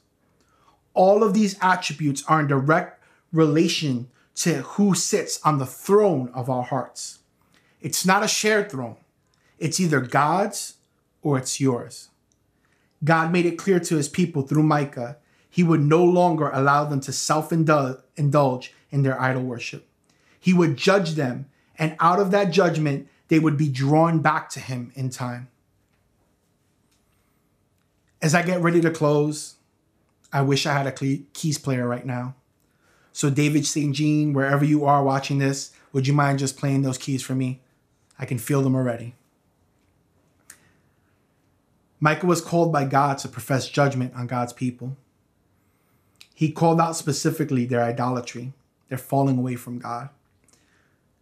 All 0.94 1.22
of 1.22 1.34
these 1.34 1.58
attributes 1.62 2.24
are 2.30 2.40
in 2.40 2.48
direct 2.48 3.04
relation 3.34 4.10
to 4.36 4.62
who 4.62 4.96
sits 4.96 5.42
on 5.44 5.58
the 5.58 5.66
throne 5.66 6.32
of 6.34 6.50
our 6.50 6.64
hearts. 6.64 7.20
It's 7.82 8.06
not 8.06 8.24
a 8.24 8.30
shared 8.30 8.72
throne, 8.72 8.96
it's 9.58 9.82
either 9.82 10.00
God's 10.00 10.76
or 11.22 11.38
it's 11.38 11.60
yours. 11.60 12.08
God 13.04 13.30
made 13.30 13.46
it 13.46 13.58
clear 13.58 13.82
to 13.82 13.98
his 13.98 14.08
people 14.08 14.44
through 14.44 14.64
Micah 14.64 15.18
he 15.50 15.64
would 15.64 15.82
no 15.82 16.02
longer 16.02 16.50
allow 16.54 16.86
them 16.86 17.02
to 17.02 17.12
self 17.12 17.52
indulge 17.52 18.74
in 18.90 19.04
their 19.04 19.22
idol 19.22 19.44
worship. 19.44 19.86
He 20.40 20.54
would 20.54 20.78
judge 20.78 21.16
them, 21.16 21.48
and 21.80 21.96
out 22.00 22.20
of 22.20 22.32
that 22.32 22.52
judgment, 22.52 23.08
they 23.30 23.40
would 23.40 23.58
be 23.58 23.70
drawn 23.70 24.20
back 24.20 24.50
to 24.50 24.60
him 24.60 24.92
in 24.96 25.10
time. 25.10 25.48
As 28.22 28.36
I 28.36 28.44
get 28.44 28.62
ready 28.62 28.82
to 28.82 28.92
close, 28.92 29.56
I 30.34 30.42
wish 30.42 30.66
I 30.66 30.74
had 30.74 30.86
a 30.86 30.92
keys 31.34 31.58
player 31.58 31.88
right 31.88 32.06
now. 32.06 32.36
So, 33.14 33.30
David 33.30 33.66
St. 33.66 33.96
Jean, 33.96 34.34
wherever 34.34 34.64
you 34.64 34.86
are 34.86 35.04
watching 35.04 35.40
this, 35.40 35.72
would 35.94 36.06
you 36.06 36.14
mind 36.14 36.40
just 36.40 36.58
playing 36.58 36.82
those 36.82 36.98
keys 36.98 37.24
for 37.24 37.34
me? 37.34 37.62
I 38.20 38.26
can 38.26 38.38
feel 38.38 38.62
them 38.62 38.76
already. 38.76 39.16
Micah 42.00 42.28
was 42.28 42.42
called 42.42 42.72
by 42.72 42.86
God 42.86 43.18
to 43.20 43.28
profess 43.28 43.68
judgment 43.70 44.14
on 44.16 44.28
God's 44.28 44.54
people. 44.54 44.96
He 46.34 46.52
called 46.52 46.80
out 46.80 46.96
specifically 46.96 47.66
their 47.66 47.84
idolatry, 47.84 48.54
their 48.90 48.98
falling 48.98 49.38
away 49.38 49.56
from 49.56 49.80
God. 49.80 50.10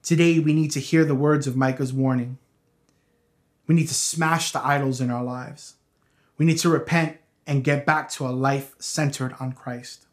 Today, 0.03 0.39
we 0.39 0.53
need 0.53 0.71
to 0.71 0.79
hear 0.79 1.03
the 1.03 1.15
words 1.15 1.47
of 1.47 1.55
Micah's 1.55 1.91
warning. 1.91 2.37
We 3.67 3.75
need 3.75 3.87
to 3.89 3.93
smash 3.93 4.51
the 4.51 4.65
idols 4.65 5.01
in 5.01 5.11
our 5.11 5.23
lives. 5.23 5.75
We 6.37 6.45
need 6.45 6.59
to 6.59 6.69
repent 6.69 7.17
and 7.45 7.63
get 7.63 7.85
back 7.85 8.09
to 8.11 8.27
a 8.27 8.29
life 8.29 8.75
centered 8.79 9.35
on 9.39 9.53
Christ, 9.53 10.05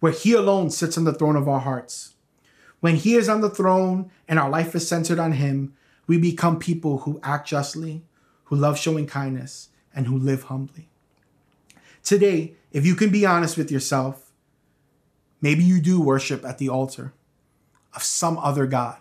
where 0.00 0.12
He 0.12 0.32
alone 0.32 0.70
sits 0.70 0.96
on 0.96 1.04
the 1.04 1.12
throne 1.12 1.36
of 1.36 1.48
our 1.48 1.60
hearts. 1.60 2.14
When 2.80 2.96
He 2.96 3.14
is 3.14 3.28
on 3.28 3.40
the 3.40 3.50
throne 3.50 4.10
and 4.28 4.38
our 4.38 4.48
life 4.48 4.74
is 4.74 4.88
centered 4.88 5.18
on 5.18 5.32
Him, 5.32 5.74
we 6.06 6.18
become 6.18 6.58
people 6.58 6.98
who 6.98 7.20
act 7.22 7.48
justly, 7.48 8.02
who 8.44 8.56
love 8.56 8.78
showing 8.78 9.06
kindness, 9.06 9.68
and 9.94 10.06
who 10.06 10.16
live 10.16 10.44
humbly. 10.44 10.88
Today, 12.02 12.54
if 12.72 12.86
you 12.86 12.94
can 12.94 13.10
be 13.10 13.26
honest 13.26 13.58
with 13.58 13.70
yourself, 13.70 14.32
maybe 15.40 15.62
you 15.62 15.80
do 15.80 16.00
worship 16.00 16.44
at 16.44 16.58
the 16.58 16.68
altar 16.68 17.12
of 17.94 18.02
some 18.02 18.38
other 18.38 18.66
God. 18.66 18.98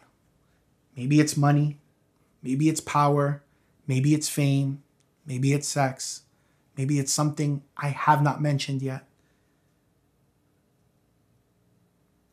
Maybe 0.97 1.19
it's 1.19 1.38
money, 1.38 1.77
maybe 2.41 2.69
it's 2.69 2.81
power, 2.81 3.43
maybe 3.86 4.15
it's 4.15 4.27
fame, 4.27 4.81
maybe 5.27 5.53
it's 5.53 5.67
sex, 5.67 6.23
maybe 6.75 6.97
it's 6.97 7.13
something 7.13 7.62
I 7.77 7.89
have 7.89 8.23
not 8.23 8.41
mentioned 8.41 8.81
yet. 8.81 9.05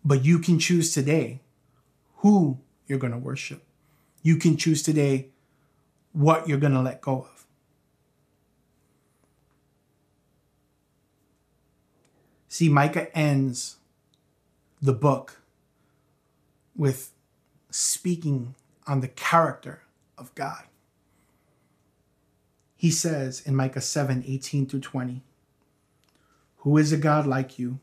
But 0.02 0.24
you 0.24 0.38
can 0.38 0.58
choose 0.58 0.94
today 0.94 1.40
who 2.16 2.58
you're 2.86 2.98
going 2.98 3.12
to 3.12 3.18
worship. 3.18 3.62
You 4.22 4.36
can 4.36 4.56
choose 4.56 4.82
today 4.82 5.28
what 6.12 6.48
you're 6.48 6.58
going 6.58 6.72
to 6.72 6.80
let 6.80 7.02
go 7.02 7.26
of. 7.30 7.46
See, 12.48 12.68
Micah 12.68 13.14
ends 13.16 13.76
the 14.80 14.92
book 14.92 15.40
with 16.76 17.13
speaking 17.76 18.54
on 18.86 19.00
the 19.00 19.08
character 19.08 19.82
of 20.16 20.34
God. 20.34 20.64
He 22.76 22.90
says 22.90 23.40
in 23.40 23.56
Micah 23.56 23.80
7 23.80 24.22
18 24.26 24.66
through 24.66 24.80
20, 24.80 25.22
Who 26.58 26.76
is 26.76 26.92
a 26.92 26.96
God 26.96 27.26
like 27.26 27.58
you, 27.58 27.80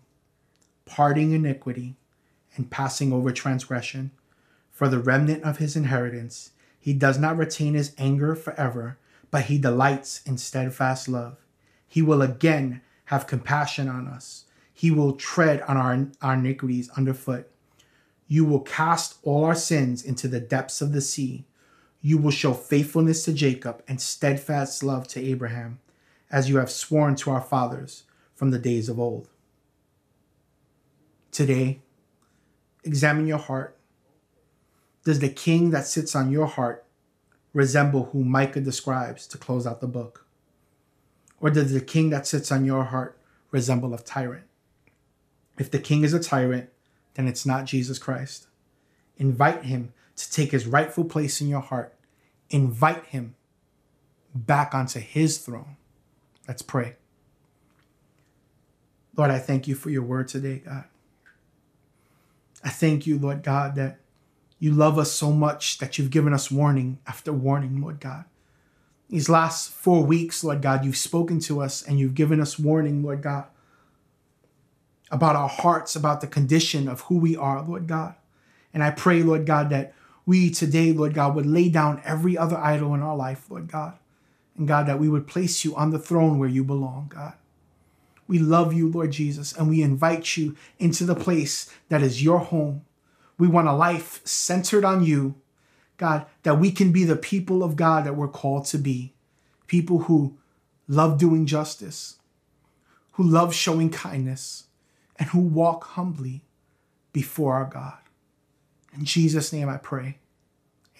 parting 0.86 1.32
iniquity 1.32 1.96
and 2.56 2.70
passing 2.70 3.12
over 3.12 3.32
transgression? 3.32 4.12
For 4.70 4.88
the 4.88 5.00
remnant 5.00 5.44
of 5.44 5.58
his 5.58 5.76
inheritance, 5.76 6.52
he 6.80 6.94
does 6.94 7.20
not 7.20 7.38
retain 7.38 7.74
his 7.74 7.94
anger 7.98 8.36
forever, 8.36 8.98
but 9.30 9.46
he 9.46 9.58
delights 9.58 10.22
in 10.26 10.38
steadfast 10.38 11.08
love. 11.08 11.38
He 11.88 12.02
will 12.02 12.22
again 12.22 12.82
have 13.06 13.28
compassion 13.28 13.90
on 13.90 14.08
us 14.08 14.46
he 14.82 14.90
will 14.90 15.14
tread 15.14 15.62
on 15.68 15.78
our, 15.78 16.08
our 16.24 16.34
iniquities 16.34 16.90
underfoot. 16.98 17.48
You 18.32 18.46
will 18.46 18.62
cast 18.62 19.18
all 19.24 19.44
our 19.44 19.54
sins 19.54 20.02
into 20.02 20.30
the 20.30 20.40
depths 20.40 20.80
of 20.80 20.94
the 20.94 21.02
sea. 21.02 21.44
you 22.02 22.18
will 22.18 22.32
show 22.32 22.54
faithfulness 22.54 23.26
to 23.26 23.34
Jacob 23.34 23.84
and 23.88 24.02
steadfast 24.02 24.84
love 24.84 25.06
to 25.10 25.22
Abraham, 25.22 25.80
as 26.32 26.50
you 26.50 26.58
have 26.58 26.72
sworn 26.72 27.16
to 27.18 27.30
our 27.30 27.42
fathers 27.42 28.04
from 28.34 28.50
the 28.52 28.58
days 28.58 28.90
of 28.90 29.00
old. 29.00 29.28
Today, 31.32 31.82
examine 32.84 33.28
your 33.28 33.38
heart. 33.38 33.78
Does 35.04 35.20
the 35.20 35.30
king 35.30 35.70
that 35.72 35.86
sits 35.86 36.16
on 36.16 36.32
your 36.32 36.48
heart 36.48 36.86
resemble 37.54 38.06
who 38.06 38.24
Micah 38.24 38.62
describes 38.62 39.28
to 39.28 39.38
close 39.38 39.68
out 39.68 39.82
the 39.82 39.88
book? 39.88 40.26
Or 41.40 41.50
does 41.50 41.72
the 41.74 41.82
king 41.82 42.10
that 42.10 42.26
sits 42.26 42.52
on 42.52 42.66
your 42.66 42.86
heart 42.86 43.20
resemble 43.52 43.94
a 43.94 44.00
tyrant? 44.00 44.46
If 45.60 45.70
the 45.70 45.80
king 45.80 46.04
is 46.04 46.14
a 46.14 46.20
tyrant, 46.20 46.71
then 47.14 47.28
it's 47.28 47.46
not 47.46 47.66
Jesus 47.66 48.00
Christ. 48.00 48.48
Invite 49.18 49.64
him 49.66 49.94
to 50.16 50.32
take 50.32 50.52
his 50.52 50.66
rightful 50.66 51.06
place 51.06 51.42
in 51.42 51.48
your 51.48 51.62
heart. 51.62 51.94
Invite 52.50 53.06
him 53.06 53.36
back 54.34 54.74
onto 54.74 55.00
his 55.00 55.38
throne. 55.38 55.78
Let's 56.48 56.62
pray. 56.62 56.96
Lord, 59.16 59.32
I 59.32 59.40
thank 59.40 59.68
you 59.68 59.76
for 59.76 59.90
your 59.90 60.04
word 60.04 60.28
today, 60.28 60.62
God. 60.66 60.86
I 62.64 62.70
thank 62.70 63.06
you, 63.06 63.18
Lord 63.18 63.44
God, 63.44 63.76
that 63.76 64.00
you 64.60 64.72
love 64.72 65.00
us 65.00 65.12
so 65.12 65.32
much 65.32 65.80
that 65.80 65.98
you've 65.98 66.12
given 66.12 66.34
us 66.34 66.52
warning 66.52 67.00
after 67.08 67.34
warning, 67.34 67.82
Lord 67.82 68.00
God. 68.00 68.26
These 69.10 69.28
last 69.28 69.72
four 69.72 70.06
weeks, 70.06 70.44
Lord 70.44 70.62
God, 70.62 70.86
you've 70.86 70.96
spoken 70.96 71.40
to 71.42 71.62
us 71.62 71.82
and 71.82 72.00
you've 72.00 72.16
given 72.16 72.40
us 72.40 72.58
warning, 72.58 73.04
Lord 73.04 73.22
God, 73.22 73.46
about 75.12 75.36
our 75.36 75.50
hearts, 75.50 75.96
about 75.96 76.22
the 76.22 76.28
condition 76.28 76.88
of 76.88 77.02
who 77.02 77.18
we 77.18 77.36
are, 77.36 77.62
Lord 77.62 77.86
God. 77.86 78.16
And 78.74 78.82
I 78.82 78.92
pray, 78.92 79.22
Lord 79.22 79.46
God, 79.46 79.70
that 79.70 79.94
we 80.26 80.50
today, 80.50 80.94
Lord 80.94 81.14
God, 81.14 81.36
would 81.36 81.46
lay 81.46 81.70
down 81.70 82.02
every 82.06 82.38
other 82.38 82.58
idol 82.58 82.94
in 82.96 83.02
our 83.02 83.16
life, 83.16 83.46
Lord 83.50 83.68
God. 83.68 83.98
And 84.58 84.68
God, 84.68 84.88
that 84.88 85.00
we 85.00 85.10
would 85.10 85.28
place 85.28 85.66
you 85.66 85.76
on 85.76 85.92
the 85.92 86.00
throne 86.00 86.40
where 86.40 86.50
you 86.50 86.64
belong, 86.64 87.12
God. 87.14 87.34
We 88.28 88.40
love 88.40 88.74
you, 88.74 88.88
Lord 88.88 89.12
Jesus, 89.12 89.52
and 89.52 89.70
we 89.70 89.82
invite 89.82 90.38
you 90.38 90.56
into 90.80 91.04
the 91.04 91.16
place 91.16 91.70
that 91.90 92.02
is 92.02 92.24
your 92.24 92.40
home. 92.40 92.86
We 93.38 93.48
want 93.48 93.68
a 93.68 93.74
life 93.74 94.26
centered 94.26 94.86
on 94.86 95.04
you, 95.04 95.36
God, 95.98 96.26
that 96.44 96.60
we 96.60 96.72
can 96.72 96.94
be 96.94 97.04
the 97.04 97.18
people 97.18 97.64
of 97.64 97.76
God 97.76 98.06
that 98.06 98.16
we're 98.16 98.30
called 98.30 98.66
to 98.68 98.78
be. 98.78 99.14
People 99.68 100.04
who 100.04 100.38
love 100.88 101.18
doing 101.18 101.46
justice, 101.46 102.20
who 103.14 103.24
love 103.24 103.54
showing 103.54 103.90
kindness, 103.90 104.66
and 105.18 105.30
who 105.30 105.40
walk 105.40 105.84
humbly 105.84 106.44
before 107.14 107.54
our 107.56 107.66
God. 107.66 107.98
In 108.94 109.06
Jesus' 109.06 109.54
name 109.54 109.70
I 109.70 109.78
pray. 109.78 110.18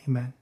Amen. 0.08 0.34